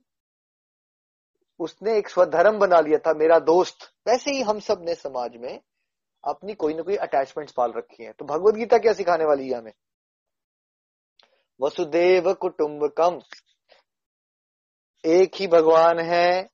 उसने 1.59 1.97
एक 1.97 2.09
स्वधर्म 2.09 2.59
बना 2.59 2.79
लिया 2.79 2.97
था 2.97 3.13
मेरा 3.13 3.39
दोस्त। 3.39 3.91
वैसे 4.07 4.31
ही 4.31 4.41
हम 4.41 4.59
सबने 4.59 4.95
समाज 4.95 5.35
में 5.35 5.59
अपनी 6.27 6.53
कोई 6.53 6.73
ना 6.73 6.81
कोई 6.81 6.95
अटैचमेंट्स 6.95 7.53
पाल 7.53 7.71
रखी 7.71 8.03
है। 8.03 8.11
तो 8.11 8.25
भगवत 8.25 8.55
गीता 8.55 8.77
क्या 8.77 8.93
सिखाने 8.93 9.25
वाली 9.25 9.49
है 9.49 9.57
हमें? 9.57 9.73
वसुदेव 11.61 12.33
कुटुंबकम 12.33 13.19
एक 15.05 15.35
ही 15.35 15.47
भगवान 15.47 15.99
है 15.99 16.49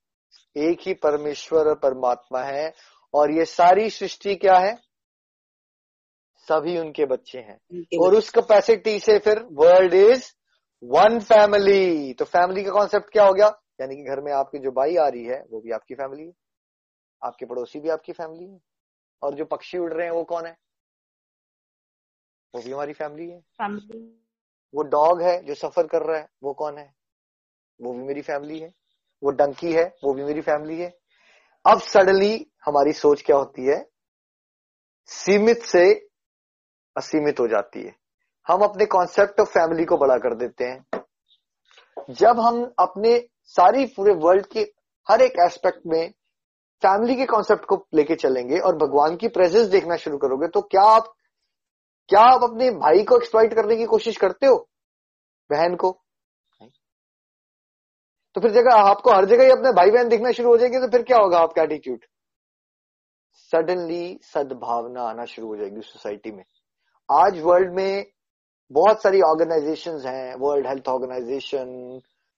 एक 0.58 0.80
ही 0.82 0.94
परमेश्वर 0.94 1.68
और 1.68 1.76
परमात्मा 1.76 2.42
है 2.44 2.74
और 3.14 3.32
ये 3.32 3.46
सारी 3.46 3.90
सृष्टि 3.90 4.36
क्या 4.36 4.58
है? 4.58 4.76
सभी 6.48 6.78
उनके 6.78 7.06
बच्चे 7.06 7.40
हैं। 7.40 7.60
और 8.02 8.16
उस 8.16 8.30
कैपेसिटी 8.30 9.00
से 9.00 9.18
फिर 9.20 9.40
वर्ल्ड 9.52 9.94
इज़ 9.94 10.32
वन 10.84 11.20
फैमिली 11.20 12.14
तो 12.14 12.26
फैमिली 12.26 12.64
का 12.64 12.72
कॉन्सेप्ट 12.72 13.12
क्या 13.12 13.26
हो 13.26 13.34
गया? 13.34 13.48
यानी 13.82 13.96
कि 13.96 14.04
घर 14.04 14.22
में 14.22 14.32
आपकी 14.34 14.60
जो 14.60 14.72
बाई 14.72 14.96
आ 14.96 15.08
रही 15.08 15.26
है 15.26 15.42
वो 15.52 15.62
भी 15.62 15.72
आपकी 15.72 15.96
फैमिली 15.96 16.26
है। 16.26 16.34
आपके 17.24 17.46
पड़ोसी 17.46 17.80
भी 17.80 17.90
आपकी 17.90 18.14
फैमिली 18.14 18.52
है। 18.52 18.60
और 19.24 19.34
जो 19.36 19.46
पक्षी 19.46 19.78
उड़ 19.78 19.94
रहे 19.94 20.06
हैं 20.06 20.14
वो 20.14 20.24
कौन 20.24 20.46
है? 20.46 20.58
वो 22.56 22.62
भी 22.62 22.72
हमारी 22.72 22.94
फैमिली 22.94 23.30
है। 23.30 23.40
फैमिली 23.40 24.00
वो 24.76 24.84
डॉग 24.84 25.22
है 25.22 25.44
जो 25.44 25.56
सफ़र 25.56 25.88
कर 25.88 26.02
रहा 26.02 26.18
है 26.18 26.30
वो 26.44 26.54
कौन 26.54 26.78
है? 26.78 26.94
वो 27.82 27.94
भी 27.94 28.04
मेरी 28.04 28.22
फैमिली 28.22 28.60
है। 28.60 28.74
वो 29.24 29.32
डंकी 29.32 29.72
है 29.74 29.84
वो 30.04 30.14
भी 30.14 30.24
मेरी 30.24 30.42
फैमिली 30.42 30.82
है। 30.82 30.90
अब 31.66 31.80
सडनली 31.80 32.52
हमारी 32.66 32.94
सोच 32.94 33.22
क्या 33.22 33.38
होती 33.38 33.66
है? 33.66 33.90
सीमित 35.06 35.64
से 35.64 36.10
असीमित 36.98 37.40
हो 37.40 37.48
जाती 37.48 37.84
है। 37.84 37.96
हम 38.48 38.62
अपने 38.62 38.86
कॉन्सेप्ट 38.86 39.40
ऑफ़ 39.40 39.50
फैमिली 39.50 39.86
को 39.86 39.98
बड़ा 39.98 40.18
कर 40.18 40.36
देते 40.36 40.64
हैं। 40.64 40.86
जब 42.10 42.40
हम 42.40 42.74
अपने 42.80 43.28
सारी 43.46 43.86
पूरे 43.86 44.14
वर्ल्ड 44.14 44.46
के 44.46 44.60
हर 45.10 45.22
एक 45.22 45.34
एस्पेक्ट 45.40 45.82
में 45.86 46.14
फैमिली 46.82 47.16
के 47.16 47.26
कॉन्सेप्ट 47.26 47.66
को 47.66 47.76
लेके 47.94 48.16
चलेंगे 48.16 48.60
और 48.60 48.76
भगवान 48.78 49.16
की 49.16 49.28
प्रेजेंस 49.28 49.68
देखना 49.68 49.96
शुरू 49.96 50.18
करोगे 50.18 50.48
तो 50.48 50.62
क्या 50.62 50.82
आप 50.82 51.14
क्या 52.10 52.22
आप 52.22 52.44
अपने 52.44 52.70
भाई 52.72 53.04
को 53.04 53.18
एक्सप्लॉइट 53.18 53.54
करने 53.54 53.76
की 53.76 53.86
कोशिश 53.86 54.18
करते 54.18 54.48
हो? 54.48 54.56
बहन 55.50 55.76
को? 55.76 55.92
तो 58.36 58.42
फिर 58.42 58.52
जगह 58.52 58.76
आपको 58.76 59.12
हर 59.12 59.26
जगह 59.26 59.44
ही 59.44 59.52
अपने 59.52 59.72
भाई 59.72 59.92
बहन 59.92 60.10
दिखना 60.10 60.32
शुरू 60.32 60.50
हो 60.50 60.58
जाएगी 60.58 60.80
तो 60.80 60.88
फिर 60.88 61.04
क्या 61.04 61.18
होगा 61.18 61.40
आपका 61.40 61.64
एटीट्यूड 61.64 62.06
सडनली 63.52 64.20
सद्भावना 64.24 65.04
आना 65.04 65.26
शुरू 65.26 65.48
हो 65.48 65.56
जाएगी 65.56 65.82
सोसाइटी 65.82 66.32
में। 66.32 66.44
आज 67.10 67.40
वर्ल्ड 67.40 67.74
में 67.74 68.06
बहुत 68.72 69.02
सारी 69.02 69.22
ऑर्गेनाइजेशंस 69.22 70.06
हैं 70.06 70.36
world 70.40 70.68
health 70.68 70.90
organisation 70.90 71.70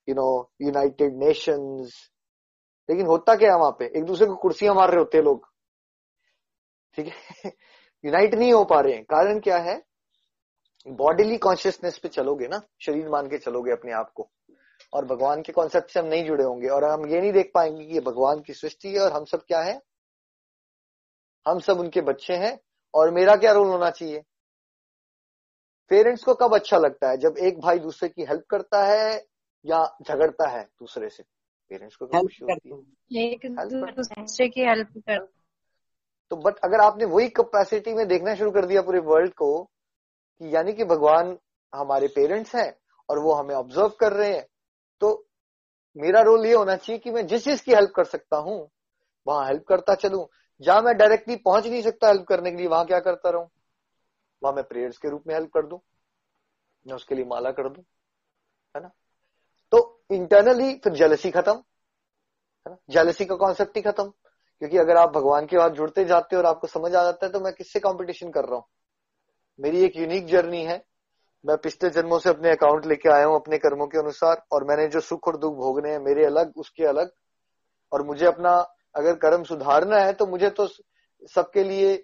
you 0.08 0.15
know 0.15 0.27
united 0.62 1.24
nations 1.24 1.94
लेकिन 2.89 3.06
होता 3.06 3.36
क्या 3.36 3.54
है 3.54 3.60
वहाँ 3.60 3.72
पे? 3.72 3.86
एक 3.86 4.04
दूसरे 4.04 4.27
को 4.27 4.36
कुर्सियाँ 4.36 4.75
मार 4.75 4.89
रहे 4.89 4.98
होते 4.98 5.18
हैं 5.18 5.25
लोग। 5.25 5.48
ठीक 6.96 7.08
है? 7.08 7.13
यूनाइट 8.06 8.34
नहीं 8.34 8.54
हो 8.54 8.65
पा 8.65 8.82
रहे 8.82 8.94
हैं। 8.94 9.04
कारण 9.04 9.39
क्या 9.39 9.58
है? 9.58 9.84
बॉडीली 10.88 11.38
कॉन्शियसनेस 11.38 11.98
पे 11.98 12.10
चलोगे 12.10 12.48
ना, 12.48 12.62
शरीर 12.82 13.10
मान 13.10 13.27
के 13.27 13.38
चलोगे 13.38 13.72
अपने 13.72 13.92
आप 13.92 14.12
को। 14.12 14.30
और 14.94 15.06
भगवान 15.06 15.42
के 15.42 15.51
कॉन्सेप्ट 15.51 15.89
से 15.92 16.00
हम 16.00 16.06
नहीं 16.06 16.25
जुड़े 16.25 16.44
होंगे। 16.44 16.68
और 16.68 16.84
हम 16.84 17.06
ये 17.08 17.22
नहीं 17.22 17.32
देख 17.32 17.51
पाएँगे 17.54 17.86
कि 17.86 17.94
ये 17.94 18.00
भगवान 18.00 18.39
की 18.39 18.54
सृष्टि 18.54 18.94
है 18.94 19.00
और 19.00 19.12
हम 19.12 19.25
सब 19.25 19.44
क्या 19.44 19.60
है? 19.60 19.82
हम 21.48 21.60
सब 21.60 21.80
उनके 21.80 22.01
बच्चे 22.01 22.34
हैं 22.34 22.60
और 22.94 23.12
मेरा 23.12 23.36
क्या 23.36 23.51
रोल 23.51 23.68
होना 23.68 23.89
चाहिए? 23.89 24.24
पेरेंट्स 25.89 26.24
को 26.24 26.34
कब 26.34 26.56
अच्छा 26.56 26.77
लगता 26.77 27.10
है? 27.10 27.18
जब 27.18 27.36
एक 27.38 27.60
भाई 27.60 27.80
दूसरे 27.80 28.10
की 28.10 28.24
हेल्प 28.24 28.44
करता 28.50 28.84
है 28.86 29.25
या 29.65 29.98
झगड़ता 30.08 30.50
है 30.50 30.63
दूसरे 30.63 31.10
से? 31.10 31.24
पेरेंट्स 31.70 31.96
को 31.96 32.06
हेल्प 32.06 32.26
खुशी 32.26 32.46
होती 32.46 32.70
है। 32.70 32.76
की 34.50 34.62
हेल्प 34.62 34.90
कर 34.98 35.20
तो 36.30 36.36
बट 36.36 36.58
अगर 36.58 36.80
आपने 36.80 37.06
वही 37.06 37.28
कैपेसिटी 37.30 37.94
में 37.94 38.08
देखना 38.08 38.36
शुरू 38.36 38.52
कर 38.52 38.66
दिया 38.66 38.82
पूरे 38.82 39.00
वर्ल्ड 39.00 39.34
को 39.34 39.64
कि 39.64 40.56
यानी 40.56 40.74
कि 40.74 40.84
भगवान 40.84 41.38
हमारे 41.76 42.08
पेरेंट्स 42.08 42.56
हैं 42.56 42.78
और 43.10 43.20
वो 43.20 43.34
हमें 43.34 43.56
ऑब्ज़र्व 43.56 43.90
कर 43.90 44.14
रहे 44.14 44.34
हैं 44.34 44.46
तो 45.02 45.28
मेरा 45.98 46.22
रोल 46.22 46.46
ये 46.46 46.54
होना 46.54 46.76
चाहिए 46.76 47.00
कि 47.00 47.12
मैं 47.12 47.28
जिस 47.28 47.44
चीज़ 47.44 47.64
की 47.64 47.74
हेल्प 47.74 47.92
कर 47.96 48.04
सकता 48.04 48.38
हूँ 48.38 48.70
वहाँ 49.28 49.48
हेल्प 49.48 49.64
करता 49.68 49.96
चलू। 49.96 50.30
जहाँ 50.62 50.82
मैं 50.82 50.98
डायरेक्टली 50.98 51.36
पहुँच 51.36 51.68
नहीं 51.68 51.82
सकता 51.82 52.08
हेल्प 52.08 52.24
करने 52.24 52.52
के 52.52 52.58
लिए 52.58 52.68
वहाँ 52.68 52.86
क्या 52.86 53.00
करता 53.00 53.30
रहूँ? 53.30 53.50
वहाँ 54.44 54.54
मैं 54.54 54.64
प्रेयर्स 54.64 54.98
के 54.98 55.10
रूप 55.10 55.24
में 55.28 55.36
हेल्प 55.36 55.50
कर 55.54 55.66
दू। 55.66 55.82
मैं 56.88 56.96
उसके 56.96 57.16
लिए 57.16 57.26
माला 57.26 57.52
कर 57.52 57.70
दू। 57.70 57.82
है 58.76 58.82
ना? 58.82 58.92
तो 59.75 60.05
इंटरनली 60.12 60.74
फिर 60.74 60.94
जेलसी 60.94 61.32
खत्म, 61.32 61.51
है 61.51 62.72
ना? 62.72 62.77
जेलसी 62.89 63.25
का 63.25 63.36
कॉन्सेप्ट 63.36 63.77
ही 63.77 63.82
खत्म। 63.82 64.12
क्योंकि 64.62 64.77
अगर 64.77 64.98
आप 64.98 65.10
भगवान 65.10 65.46
के 65.46 65.58
बाद 65.58 65.74
जुड़ते 65.74 66.03
जाते 66.05 66.36
हो 66.36 66.41
और 66.41 66.48
आपको 66.48 66.67
समझ 66.67 66.96
आ 66.96 67.03
जाता 67.03 67.25
है 67.25 67.32
तो 67.32 67.39
मैं 67.39 67.53
किससे 67.53 67.79
कंपटीशन 67.79 68.29
कर 68.32 68.46
रहा 68.46 68.55
हूँ? 68.55 68.65
मेरी 69.60 69.84
एक 69.84 69.98
यूनिक 69.98 70.27
जर्नी 70.27 70.63
है। 70.63 70.84
मैं 71.46 71.58
पिछले 71.58 71.89
जन्मों 71.89 72.20
से 72.20 72.29
अपने 72.29 72.51
अकाउंट 72.51 72.86
लेके 72.86 73.10
आया 73.10 73.25
हूँ, 73.25 73.36
अपने 73.36 73.58
कर्मों 73.58 73.88
के 73.88 73.98
अनुसार, 73.98 74.41
और 74.51 74.63
मैंने 74.63 74.88
जो 74.88 75.00
सुख 75.00 75.27
और 75.27 75.38
दुख 75.38 75.55
भोगने 75.55 75.91
हैं, 75.91 76.00
मेरे 76.00 76.25
अलग, 76.25 76.53
उसके 76.58 76.86
अलग। 76.86 77.12
और 77.91 78.03
मुझे 78.03 78.25
अपना 78.25 78.51
अगर 78.96 79.15
कर्म 79.15 79.44
सुधारना 79.44 79.98
है 79.98 80.13
तो 80.13 80.25
मुझे 80.27 80.50
तो 80.50 80.67
सबके 81.29 81.63
लिए 81.63 81.96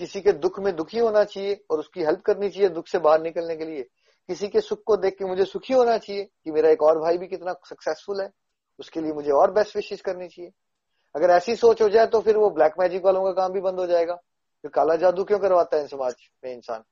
किसी 0.00 0.20
के 0.20 0.32
दुख 0.32 0.58
में 0.60 0.74
दुखी 0.76 0.98
होना 0.98 1.24
चाहिए 1.24 1.64
और 1.70 1.78
उसकी 1.78 2.02
हेल्प 2.02 2.20
करनी 2.20 2.48
चाहिए 2.50 2.68
दुख 2.68 2.88
से 2.88 2.98
बाहर 2.98 3.20
निकलने 3.20 3.56
के 3.56 3.64
लिए। 3.64 3.88
किसी 4.28 4.48
के 4.48 4.60
सुख 4.60 4.82
को 4.86 4.96
देख 4.96 5.16
के 5.18 5.24
मुझे 5.24 5.44
सुखी 5.44 5.74
होना 5.74 5.96
चाहिए 5.98 6.24
कि 6.24 6.50
मेरा 6.50 6.70
एक 6.70 6.82
और 6.82 6.98
भाई 6.98 7.18
भी 7.18 7.26
कितना 7.26 7.52
सक्सेसफुल 7.66 8.20
है 8.20 8.30
उसके 8.78 9.00
लिए 9.00 9.12
मुझे 9.12 9.30
और 9.30 9.50
बेस्ट 9.52 9.76
विशेष 9.76 10.00
करनी 10.00 10.28
चाहिए। 10.28 10.50
अगर 11.14 11.30
ऐसी 11.30 11.56
सोच 11.56 11.82
हो 11.82 11.88
जाए 11.88 12.06
तो 12.06 12.20
फिर 12.20 12.36
वो 12.36 12.50
ब्लैक 12.50 12.74
मैजिक 12.80 13.04
वालों 13.04 13.22
का 13.24 13.32
काम 13.32 13.52
भी 13.52 13.60
बंद 13.60 13.78
हो 13.78 13.86
जाएगा। 13.86 14.14
फिर 14.14 14.70
काला 14.70 14.96
जादू 14.96 15.24
क्यों 15.24 15.38
करवाता 15.38 15.76
है 15.76 15.86
समाज 15.86 16.14
में 16.44 16.52
इंसान? 16.52 16.82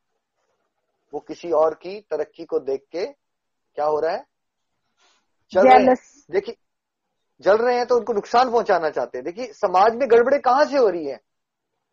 वो 1.12 1.20
किसी 1.20 1.50
और 1.50 1.74
की 1.74 1.98
तरक्की 2.00 2.44
को 2.44 2.58
देख 2.60 2.84
के 2.92 3.06
क्या 3.06 3.84
हो 3.84 3.98
रहा 4.00 4.12
है? 4.12 4.24
चल 5.52 5.68
रहे 5.68 5.84
हैं। 5.84 5.94
देखिए 6.30 6.56
जल 7.40 7.56
रहे 7.56 7.76
हैं 7.76 7.86
तो 7.86 7.96
उनको 7.96 8.12
नुकसान 8.12 8.50
पहुंचाना 8.50 8.90
चाहते 8.90 9.18
हैं। 9.18 9.24
देखिए 9.24 9.52
समाज 9.52 9.94
में 9.94 10.08
गड़बड़े 10.10 10.38
कहाँ 10.38 10.64
से 10.64 10.76
हो 10.76 10.88
रही 10.88 11.06
है? 11.06 11.20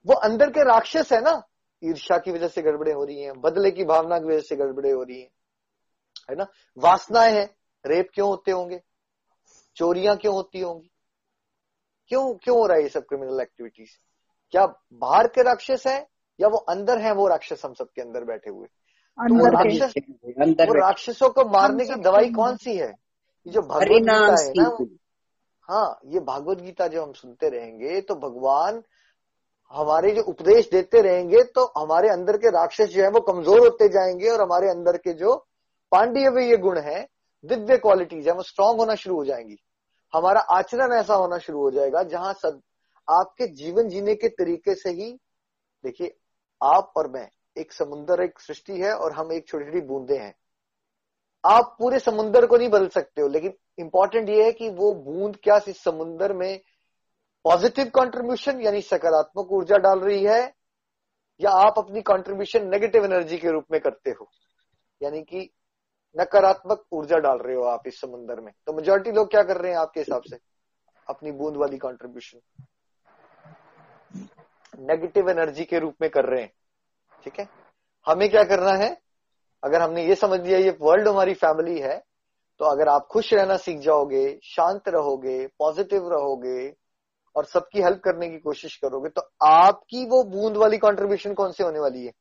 वो 0.06 0.16
अंदर 0.16 0.50
के 0.50 0.64
राक्षस 0.64 1.12
है 1.14 1.22
ना। 1.22 1.42
ईर्ष्या 1.84 2.18
की 2.18 2.32
वजह 2.32 2.48
से 2.48 2.62
गड़बड़े 2.62 2.92
हो 2.92 3.04
रही 3.04 3.22
हैं 3.22 3.42
बदले 3.42 3.72
की 3.72 3.84
भावना 3.84 4.20
की 4.20 4.26
वजह 4.26 4.40
से 4.40 4.56
गड़बड़े 4.56 4.92
हो 4.92 5.04
रही 5.04 5.22
हैं 5.22 5.30
है 6.30 6.36
ना? 6.36 6.46
वासनाएँ 6.78 7.34
हैं 7.34 7.56
रेप 7.86 8.10
क्यों 8.14 8.30
होते 8.30 8.52
होंगे? 8.52 8.82
चोरियाँ 9.76 10.18
क्यों 10.18 10.34
होती 10.34 10.60
होंगी? 10.60 10.92
क्यों 12.08 12.34
क्यों 12.36 12.58
हो 12.58 12.66
रहा 12.66 12.78
है 12.78 12.84
ये 12.84 12.90
सब 12.90 13.06
क्रिमिनल 13.06 13.42
एक्टिविटीज़ 13.42 13.90
क्या 14.52 14.66
बाहर 14.94 15.28
के 15.28 15.44
राक्षस 15.44 15.84
है 15.88 16.08
या 16.40 16.48
वो 16.48 16.58
अंदर 16.58 16.98
है 16.98 17.14
वो 17.14 17.28
राक्षस 17.28 17.62
हम 17.66 17.74
सबके 17.74 18.02
अंदर 18.02 18.24
बैठे 18.24 18.50
हुए? 18.50 18.68
तो 18.68 19.36
अंदर 19.36 19.56
के 19.64 19.80
राक्षस 19.80 19.94
वो 20.68 20.74
राक्षसों 20.80 21.30
को 21.30 21.46
मारने 21.46 21.86
की 21.86 21.96
दवाई 22.02 22.30
कौन 22.32 22.56
सी 22.56 22.76
है? 22.78 22.90
ये 23.48 23.52
जो 23.52 23.62
भगवत 23.62 23.82
गीता 24.02 24.44
है 24.44 24.54
ना 24.58 24.70
हाँ 25.70 26.00
ये 26.06 26.20
भागवत 26.20 26.58
गीता 26.58 26.88
जो 26.88 27.04
हम 27.04 27.12
सुनते 27.14 27.50
रहेंगे 27.50 28.02
तो 28.02 28.16
भगवान 28.16 28.84
हमारे 29.74 30.12
जो 30.12 30.22
उपदेश 30.22 30.70
देते 30.70 31.02
रहेंगे 31.02 31.44
तो 31.46 31.64
हमारे 31.78 32.10
अंदर 32.10 32.38
के 32.38 32.50
राक्षस 32.50 32.88
जो 32.88 33.04
है, 33.04 33.10
वो 33.10 33.20
कमज़ोर 33.22 33.60
होते 33.60 33.88
जाएँगे 33.88 34.30
और 34.30 34.42
हमारे 34.42 34.70
अंदर 34.70 34.98
के 34.98 35.14
जो 35.14 35.36
पांडीय 35.92 36.50
ये 36.50 36.58
गुण 36.58 36.80
है, 36.80 37.08
दिव्य 37.46 37.78
क्वालिटीज 37.78 38.28
है, 38.28 38.34
वो 38.34 38.44
स्ट्रांग 38.44 38.80
होना 38.80 38.96
शुरू 38.96 39.16
हो 39.16 39.26
जाएँगी। 39.26 39.58
हमारा 40.14 40.40
आचरण 40.40 40.94
ऐसा 40.94 41.16
होना 41.16 41.38
शुरू 41.38 41.60
हो 41.60 41.72
जाएगा, 41.72 42.04
जहाँ 42.04 42.34
सद 42.34 42.62
आपके 43.08 43.48
जीवन 43.48 43.90
जीने 43.90 44.16
के 44.16 44.28
तरीके 44.28 44.76
से 44.76 44.90
ही, 44.90 45.12
देखिए, 45.84 46.16
आप 46.62 46.94
और 46.98 47.08
मैं, 47.12 47.30
एक 47.58 47.74
समुन्दर 47.74 48.22
एक 48.22 48.40
सृष्टि 48.40 48.80
है 48.80 48.94
और 48.94 49.14
हम 49.14 49.32
एक 49.32 49.48
छोटी 49.48 49.66
छोटी 49.66 49.82
बूंदे 49.82 50.18
हैं। 50.18 50.34
आप 51.44 51.76
पूरे 51.80 52.00
समुन्दर 52.00 52.46
को 52.46 52.58
नहीं 52.58 52.70
बदल 52.70 52.88
सकते 52.88 53.22
हो, 53.22 53.28
लेकिन 53.28 53.54
इंपॉर्टेंट 53.80 54.30
ये 54.30 54.44
है 54.44 54.52
कि 54.52 54.70
वो 54.70 54.94
बूंद 54.94 55.38
क्या 55.44 55.60
इस 55.68 55.84
समुन्दर 55.84 56.34
में 56.34 56.60
पॉजिटिव 57.46 57.86
कंट्रीब्यूशन 57.96 58.62
यानी 58.62 58.82
सकारात्मक 58.82 59.52
ऊर्जा 59.52 59.78
डाल 59.78 60.00
रही 60.00 60.24
है, 60.24 60.42
या 61.42 61.52
आप 61.58 61.78
अपनी 61.78 62.02
कंट्रीब्यूशन 62.02 62.68
नेगेटिव 62.70 63.06
एनर्जी 63.06 63.38
के 63.38 63.52
रूप 63.52 63.66
में 63.72 63.80
करते 63.82 64.12
हो? 64.12 64.30
यानी 65.02 65.22
कि 65.22 65.50
नकारात्मक 66.16 66.84
ऊर्जा 66.92 67.18
डाल 67.18 67.38
रहे 67.38 67.56
हो 67.56 67.64
आप 67.64 67.88
इस 67.88 68.00
समुन्दर 68.02 68.40
में। 68.42 68.52
तो 68.66 68.74
मेजोरिटी 68.74 69.12
लोग 69.12 69.30
क्या 69.32 69.44
कर 69.44 69.58
रहे 69.58 69.72
हैं 69.72 69.80
आपके 69.80 70.00
हिसाब 70.00 70.22
से? 70.22 70.38
अपनी 71.08 71.32
बूंद 71.32 71.58
वाली 71.58 71.78
कंट्रीब्यूशन 71.78 72.40
नेगेटिव 74.82 75.30
एनर्जी 75.30 75.64
के 75.66 75.80
रूप 75.80 75.96
में 76.02 76.10
कर 76.10 76.26
रहे 76.26 76.42
हैं। 76.42 76.52
ठीक 77.26 77.40
है? 77.40 77.48
हमें 78.06 78.30
क्या 78.30 78.44
करना 78.44 78.72
है? 78.74 78.98
अगर 79.64 79.82
हमने 79.82 80.06
ये 80.06 80.16
समझ 80.16 80.40
लिया, 80.40 80.58
ये 80.60 80.78
वर्ल्ड 80.82 81.08
हमारी 81.08 81.34
फैमिली 81.36 81.80
है 81.80 81.98
तो 82.60 82.66
अगर 82.66 82.88
आप 82.88 83.08
खुश 83.12 83.34
रहना 83.34 83.56
सीख 83.58 83.80
जाओगे, 83.80 84.40
शांत 84.46 84.90
रहोगे 84.90 85.46
पॉजिटिव 85.60 86.10
रहोगे 86.10 86.76
और 87.40 87.46
सबकी 87.46 87.82
हेल्प 87.82 88.00
करने 88.04 88.30
की 88.30 88.38
कोशिश 88.38 88.76
करोगे 88.76 89.10
तो 89.10 89.22
आपकी 89.46 90.06
वो 90.06 90.24
बूंद 90.24 90.58
वाली 90.58 90.78
कंट्रीब्यूशन 90.78 91.34
कौन 91.34 91.52
सी 91.52 91.64
होने 91.64 91.80
वाली 91.80 92.06
है? 92.06 92.12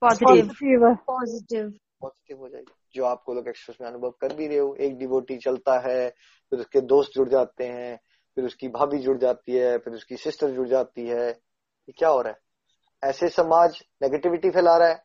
पॉजिटिव 0.00 0.94
पॉजिटिव 1.06 1.68
पॉजिटिव 2.00 2.38
हो 2.38 2.48
जाएगी। 2.48 2.72
जो 2.94 3.04
आपको 3.04 3.34
लोग 3.34 3.48
एक्सप्रेस 3.48 3.78
में 3.80 3.88
अनुभव 3.88 4.10
कर 4.10 4.34
भी 4.34 4.46
रहे 4.46 4.58
हो 4.58 4.74
एक 4.80 4.98
डिवोटी 4.98 5.36
चलता 5.36 5.78
है 5.88 6.08
फिर 6.50 6.58
उसके 6.58 6.80
दोस्त 6.80 7.10
जुड़ 7.14 7.28
जाते 7.28 7.64
हैं 7.64 7.96
फिर 8.34 8.44
उसकी 8.44 8.68
भाभी 8.68 8.98
जुड़ 8.98 9.18
जाती 9.18 9.52
है 9.52 9.78
फिर 9.78 9.94
उसकी 9.94 10.16
सिस्टर 10.16 10.50
जुड़ 10.50 10.68
जाती 10.68 11.06
है 11.06 11.28
ये 11.28 11.92
क्या 11.92 12.08
हो 12.08 12.20
रहा 12.20 12.32
है? 12.32 13.10
ऐसे 13.10 13.28
समाज 13.28 13.82
नेगेटिविटी 14.02 14.50
फैला 14.50 14.76
रहा 14.76 14.88
है 14.88 15.04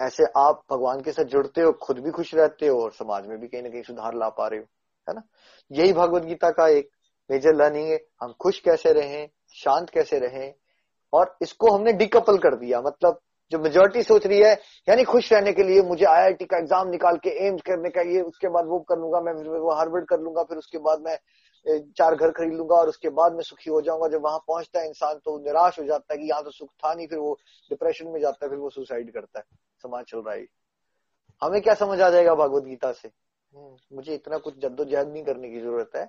ऐसे 0.00 0.24
आप 0.36 0.62
भगवान 0.70 1.00
के 1.00 1.12
साथ 1.12 1.24
जुड़ते 1.24 1.60
हो 1.60 1.72
खुद 1.72 1.98
भी 1.98 2.10
खुश 2.10 2.34
रहते 2.34 2.66
हो 2.66 2.82
और 2.82 2.92
समाज 2.92 3.26
में 3.26 3.38
भी 3.40 3.48
कहीं 3.48 3.62
ना 3.62 3.68
कहीं 3.68 3.82
सुधार 3.82 4.14
ला 4.14 4.28
पा 4.28 4.48
रहे 4.48 4.60
हो 4.60 4.66
है 5.08 5.14
ना? 5.14 5.22
यही 5.72 5.92
भगवत 5.92 6.22
गीता 6.22 6.50
का 6.50 6.68
एक 6.68 6.90
मेजर 7.30 7.54
लर्निंग 7.54 7.90
है 7.90 7.98
हम 8.22 8.32
खुश 8.40 8.58
कैसे 8.60 8.92
रहें 8.92 9.28
शांत 9.56 9.90
कैसे 9.90 10.18
रहें 10.18 10.52
और 11.12 11.36
इसको 11.42 11.70
हमने 11.70 11.92
डिकपल 11.94 12.38
कर 12.38 12.54
दिया। 12.56 12.80
मतलब 12.82 13.20
जो 13.52 13.58
मेजोरिटी 13.58 14.02
सोच 14.02 14.26
रही 14.26 14.40
है 14.40 14.52
यानी 14.88 15.04
खुश 15.04 15.32
रहने 15.32 15.52
के 15.52 15.62
लिए 15.62 15.82
मुझे 15.84 16.04
आईआईटी 16.06 16.44
का 16.44 16.58
एग्ज़ाम 16.58 16.88
निकाल 16.90 17.16
के 17.18 17.30
एम्स 17.46 17.62
करने 17.62 17.90
का 17.90 18.02
ये 18.04 18.20
उसके 18.22 18.48
बाद 18.48 18.66
वो 18.68 18.78
कर 18.88 18.98
लूँगा 18.98 19.20
मैं 19.22 19.32
वो 19.58 19.74
हार्वर्ड 19.74 20.06
कर 20.08 20.20
लूँगा 20.20 20.42
फिर 20.44 20.58
उसके 20.58 20.78
बाद 20.80 21.02
मैं 21.02 21.18
चार 21.66 22.14
घर 22.14 22.30
खरीद 22.30 22.52
लूँगा 22.52 22.76
और 22.76 22.88
उसके 22.88 23.08
बाद 23.10 23.32
मैं 23.32 23.42
सुखी 23.42 23.70
हो 23.70 23.80
जाऊँगा। 23.82 24.08
जब 24.08 24.22
वहाँ 24.24 24.38
पहुँचता 24.48 24.80
है 24.80 24.86
इंसान 24.86 25.18
तो 25.24 25.38
निराश 25.44 25.78
हो 25.78 25.84
जाता 25.84 26.12
है 26.12 26.18
कि 26.18 26.28
यहाँ 26.28 26.42
तो 26.44 26.50
सुख 26.50 26.68
था 26.74 26.92
नहीं 26.94 27.06
फिर 27.06 27.18
वो 27.18 27.32
डिप्रेशन 27.70 28.08
में 28.08 28.20
जाता 28.20 28.44
है 28.44 28.50
फिर 28.50 28.58
वो 28.58 28.70
सुसाइड 28.70 29.12
करता 29.12 29.38
है। 29.38 29.44
समाज 29.84 30.04
चल 30.04 30.18
रहा 30.18 30.34
है 30.34 30.46
हमें 31.42 31.60
क्या 31.62 31.74
समझ 31.76 32.00
आ 32.00 32.10
जाएगा 32.10 32.34
भगवत 32.34 32.64
गीता 32.64 32.92
से? 32.92 33.08
हम्म, 33.08 33.76
मुझे 33.92 34.14
इतना 34.14 34.38
कुछ 34.38 34.58
जद्दोजहद 34.58 35.08
नहीं 35.08 35.24
करने 35.24 35.50
की 35.50 35.60
ज़रूरत 35.60 35.90
है। 35.96 36.04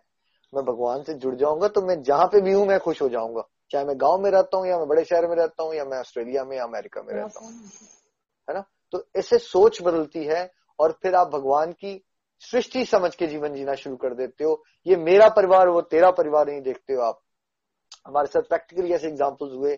मैं 0.55 0.65
भगवान 0.65 1.03
से 1.03 1.13
जुड़ 1.13 1.35
जाऊँगा 1.35 1.67
तो 1.67 1.81
मैं 1.81 2.01
जहाँ 2.01 2.25
पे 2.25 2.41
भी 2.41 2.51
हूँ, 2.51 2.67
मैं 2.67 2.79
खुश 2.79 3.01
हो 3.01 3.09
जाऊँगा। 3.09 3.41
चाहे 3.71 3.85
मैं 3.85 3.97
गाँव 3.97 4.19
में 4.21 4.31
रहता 4.31 4.57
हूँ, 4.57 4.67
या 4.67 4.77
मैं 4.77 4.87
बड़े 4.87 5.03
शहर 5.03 5.27
में 5.27 5.35
रहता 5.35 5.63
हूँ, 5.63 5.73
या 5.73 5.85
मैं 5.85 5.99
ऑस्ट्रेलिया 5.99 6.43
में 6.43 6.57
या 6.57 6.63
अमेरिका 6.63 7.01
में 7.01 7.13
रहता 7.13 7.39
हूँ। 7.39 7.51
है 8.49 8.55
ना? 8.55 8.63
तो 8.91 9.07
ऐसे 9.15 9.37
सोच 9.37 9.81
बदलती 9.81 10.23
है, 10.23 10.51
और 10.79 10.91
फिर 10.91 11.15
आप 11.15 11.27
भगवान 11.27 11.71
की 11.71 12.05
सृष्टि 12.39 12.85
समझ 12.85 13.15
के 13.15 13.27
जीवन 13.27 13.53
जीना 13.53 13.73
शुरू 13.75 13.95
कर 13.95 14.13
देते 14.13 14.43
हो। 14.43 14.63
ये 14.87 14.95
मेरा 14.95 15.29
परिवार, 15.29 15.69
वो 15.69 15.81
तेरा 15.81 16.11
परिवार 16.11 16.47
नहीं 16.47 16.61
देखते 16.61 16.93
हो 16.93 17.01
आप। 17.01 17.19
हमारे 18.07 18.27
साथ 18.27 18.41
प्रैक्टिकली 18.41 18.93
ऐसे 18.93 19.07
एग्जाम्पल्स 19.07 19.53
हुए। 19.53 19.77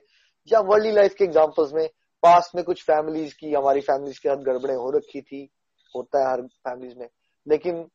या 0.54 0.60
वर्ल्ड 0.60 0.94
लाइफ 0.94 1.14
के 1.14 1.24
एग्जाम्पल्स 1.24 1.74
में, 1.74 1.88
पास 2.24 2.52
में 2.56 2.64
कुछ 2.64 2.84
फैमिलीज़ 2.84 3.36
की, 3.40 3.54
हमारी 3.54 3.82
फैमिलीज़ 3.82 4.20
के 4.20 4.30
साथ 4.30 4.38
गड़बड़े 4.38 4.74
हो 4.74 4.92
रखी 4.92 5.22
थी, 5.22 5.50
होता 5.96 6.20
है 6.20 6.32
हर 6.32 6.42
फैमिलीज़ 6.42 6.98
में। 6.98 7.10
लेकिन 7.48 7.90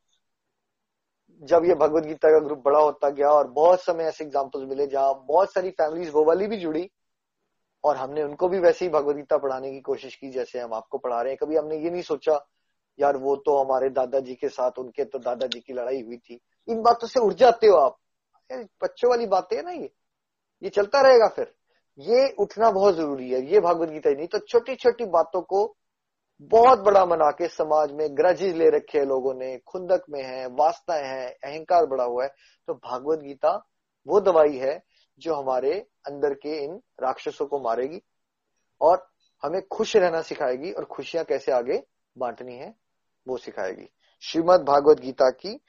जब 1.41 1.65
ये 1.65 1.75
भगवत 1.75 2.03
गीता 2.03 2.29
का 2.31 2.39
ग्रुप 2.39 2.61
बड़ा 2.65 2.79
होता 2.79 3.09
गया 3.09 3.29
और 3.29 3.47
बहुत 3.47 3.81
समय 3.81 4.03
ऐसे 4.03 4.23
एग्जाम्पल्स 4.23 4.69
मिले 4.69 4.87
जहाँ 4.87 5.13
बहुत 5.27 5.53
सारी 5.53 5.69
फैमिलीज़ 5.69 6.11
वो 6.11 6.23
वाली 6.25 6.47
भी 6.47 6.57
जुड़ी 6.57 6.89
और 7.83 7.97
हमने 7.97 8.23
उनको 8.23 8.47
भी 8.49 8.59
वैसे 8.59 8.85
ही 8.85 8.91
भगवत 8.91 9.15
गीता 9.15 9.37
पढ़ाने 9.37 9.71
की 9.71 9.79
कोशिश 9.81 10.15
की, 10.15 10.29
जैसे 10.29 10.59
हम 10.59 10.73
आपको 10.73 10.97
पढ़ा 10.97 11.21
रहे 11.21 11.31
हैं। 11.31 11.37
कभी 11.43 11.55
हमने 11.55 11.77
ये 11.77 11.89
नहीं 11.89 12.01
सोचा, 12.01 12.39
यार, 12.99 13.17
वो 13.17 13.35
तो 13.35 13.57
हमारे 13.57 13.89
दादाजी 13.89 14.35
के 14.35 14.49
साथ, 14.49 14.79
उनके 14.79 15.03
तो 15.03 15.19
दादाजी 15.19 15.59
की 15.59 15.73
लड़ाई 15.73 16.01
हुई 16.01 16.17
थी। 16.17 16.39
इन 16.67 16.81
बातों 16.81 17.07
से 17.07 17.19
उठ 17.19 17.33
जाते 17.33 17.67
हो 17.67 17.75
आप। 17.75 17.97
बच्चों 18.83 19.09
वाली 19.09 19.25
बातें 19.27 19.55
है 19.57 19.63
ना 19.63 19.71
ये। 19.71 19.89
ये 20.63 20.69
चलता 20.69 21.01
रहेगा 21.01 21.27
फिर। 21.27 21.53
ये 21.99 22.29
उठना 22.39 22.71
बहुत 22.71 22.95
ज़रूरी 22.95 23.29
है। 23.31 23.41
ये 23.51 23.59
भागवत 23.59 23.89
गीता 23.89 24.09
ही 24.09 24.15
नहीं 24.15 24.27
तो 24.27 24.39
छोटी 24.39 24.75
छोटी 24.75 25.05
बातों 25.05 25.41
को 25.41 25.65
बहुत 26.41 26.79
बड़ा 26.79 27.05
मना 27.05 27.31
के 27.31 27.47
समाज 27.47 27.91
में 27.91 28.17
ग्रजिज 28.17 28.55
ले 28.55 28.69
रखे 28.69 28.99
है 28.99 29.05
लोगों 29.05 29.33
ने, 29.33 29.57
खुंदक 29.57 30.03
में 30.09 30.23
है, 30.23 30.47
वास्ताएँ 30.47 31.03
हैं, 31.03 31.27
अहंकार 31.27 31.85
बड़ा 31.85 32.03
हुआ 32.03 32.23
है। 32.23 32.29
तो 32.67 32.73
भागवत 32.73 33.19
गीता 33.19 33.67
वो 34.07 34.19
दवाई 34.19 34.57
है 34.57 34.83
जो 35.19 35.35
हमारे 35.35 35.73
अंदर 36.07 36.33
के 36.33 36.63
इन 36.63 36.81
राक्षसों 37.03 37.45
को 37.45 37.59
मारेगी 37.59 38.01
और 38.81 39.07
हमें 39.43 39.61
खुश 39.67 39.95
रहना 39.95 40.21
सिखाएगी 40.21 40.71
और 40.71 40.85
खुशियाँ 40.85 41.25
कैसे 41.25 41.51
आगे 41.51 41.83
बांटनी 42.17 42.55
है 42.55 42.75
वो 43.27 43.37
सिखाएगी। 43.37 43.89
श्रीमद 44.21 44.61
भागवत 44.61 44.99
गीता 44.99 45.29
की 45.29 45.59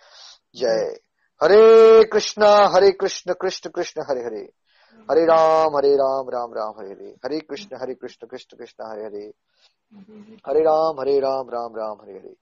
जय। 0.57 1.01
Hare 1.43 2.05
Krishna, 2.05 2.69
Hare 2.75 2.91
Krishna 2.91 3.33
Krishna 3.33 3.71
Krishna, 3.71 4.03
Hare 4.03 4.21
Hare. 4.21 4.53
Hare 5.11 5.25
Ram 5.25 5.77
Hare 5.77 5.95
Ram 5.95 6.31
Ram 6.31 6.55
Ram, 6.55 6.75
Hare 6.79 6.91
Hare. 6.91 7.17
Hare 7.25 7.41
Krishna 7.41 7.77
Hare 7.77 7.95
Krishna 7.95 8.27
Krishna 8.27 8.57
Krishna, 8.57 8.85
Hare 8.91 9.05
Hare. 9.05 9.33
Hare 10.47 10.61
Ram 10.61 11.01
Hare 11.01 11.21
Ram 11.21 11.51
Ram 11.51 11.77
Ram 11.77 11.99
Hare 12.03 12.13
Hare 12.13 12.35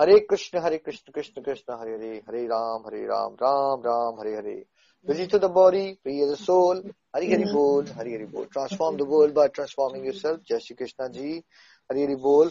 Hare 0.00 0.18
Krishna 0.20 0.58
Hare 0.58 0.78
Krishna 0.78 1.12
Krishna 1.12 1.42
Krishna 1.42 1.80
Hare 1.80 1.94
Hare 1.94 2.16
Hare 2.28 2.46
Ram 2.46 2.86
Hare 2.86 3.04
Ram 3.06 3.34
Ram 3.34 3.80
Ram 3.80 4.20
Hare 4.20 4.36
Hare 4.36 4.64
the 5.06 5.48
body, 5.48 5.98
free 6.02 6.22
as 6.22 6.30
a 6.30 6.36
soul. 6.36 6.82
Hari 7.12 7.30
Hari 7.30 7.44
Bol, 7.52 7.84
Hari 7.86 8.12
Hari 8.12 8.24
Bol. 8.24 8.46
Transform 8.46 8.96
the 8.96 9.04
world 9.04 9.34
by 9.34 9.48
transforming 9.48 10.04
yourself. 10.04 10.40
Jai 10.44 10.58
Shri 10.58 10.76
Krishna 10.76 11.10
Ji, 11.10 11.44
Hari 11.90 12.00
Hari 12.00 12.16
Bol. 12.16 12.50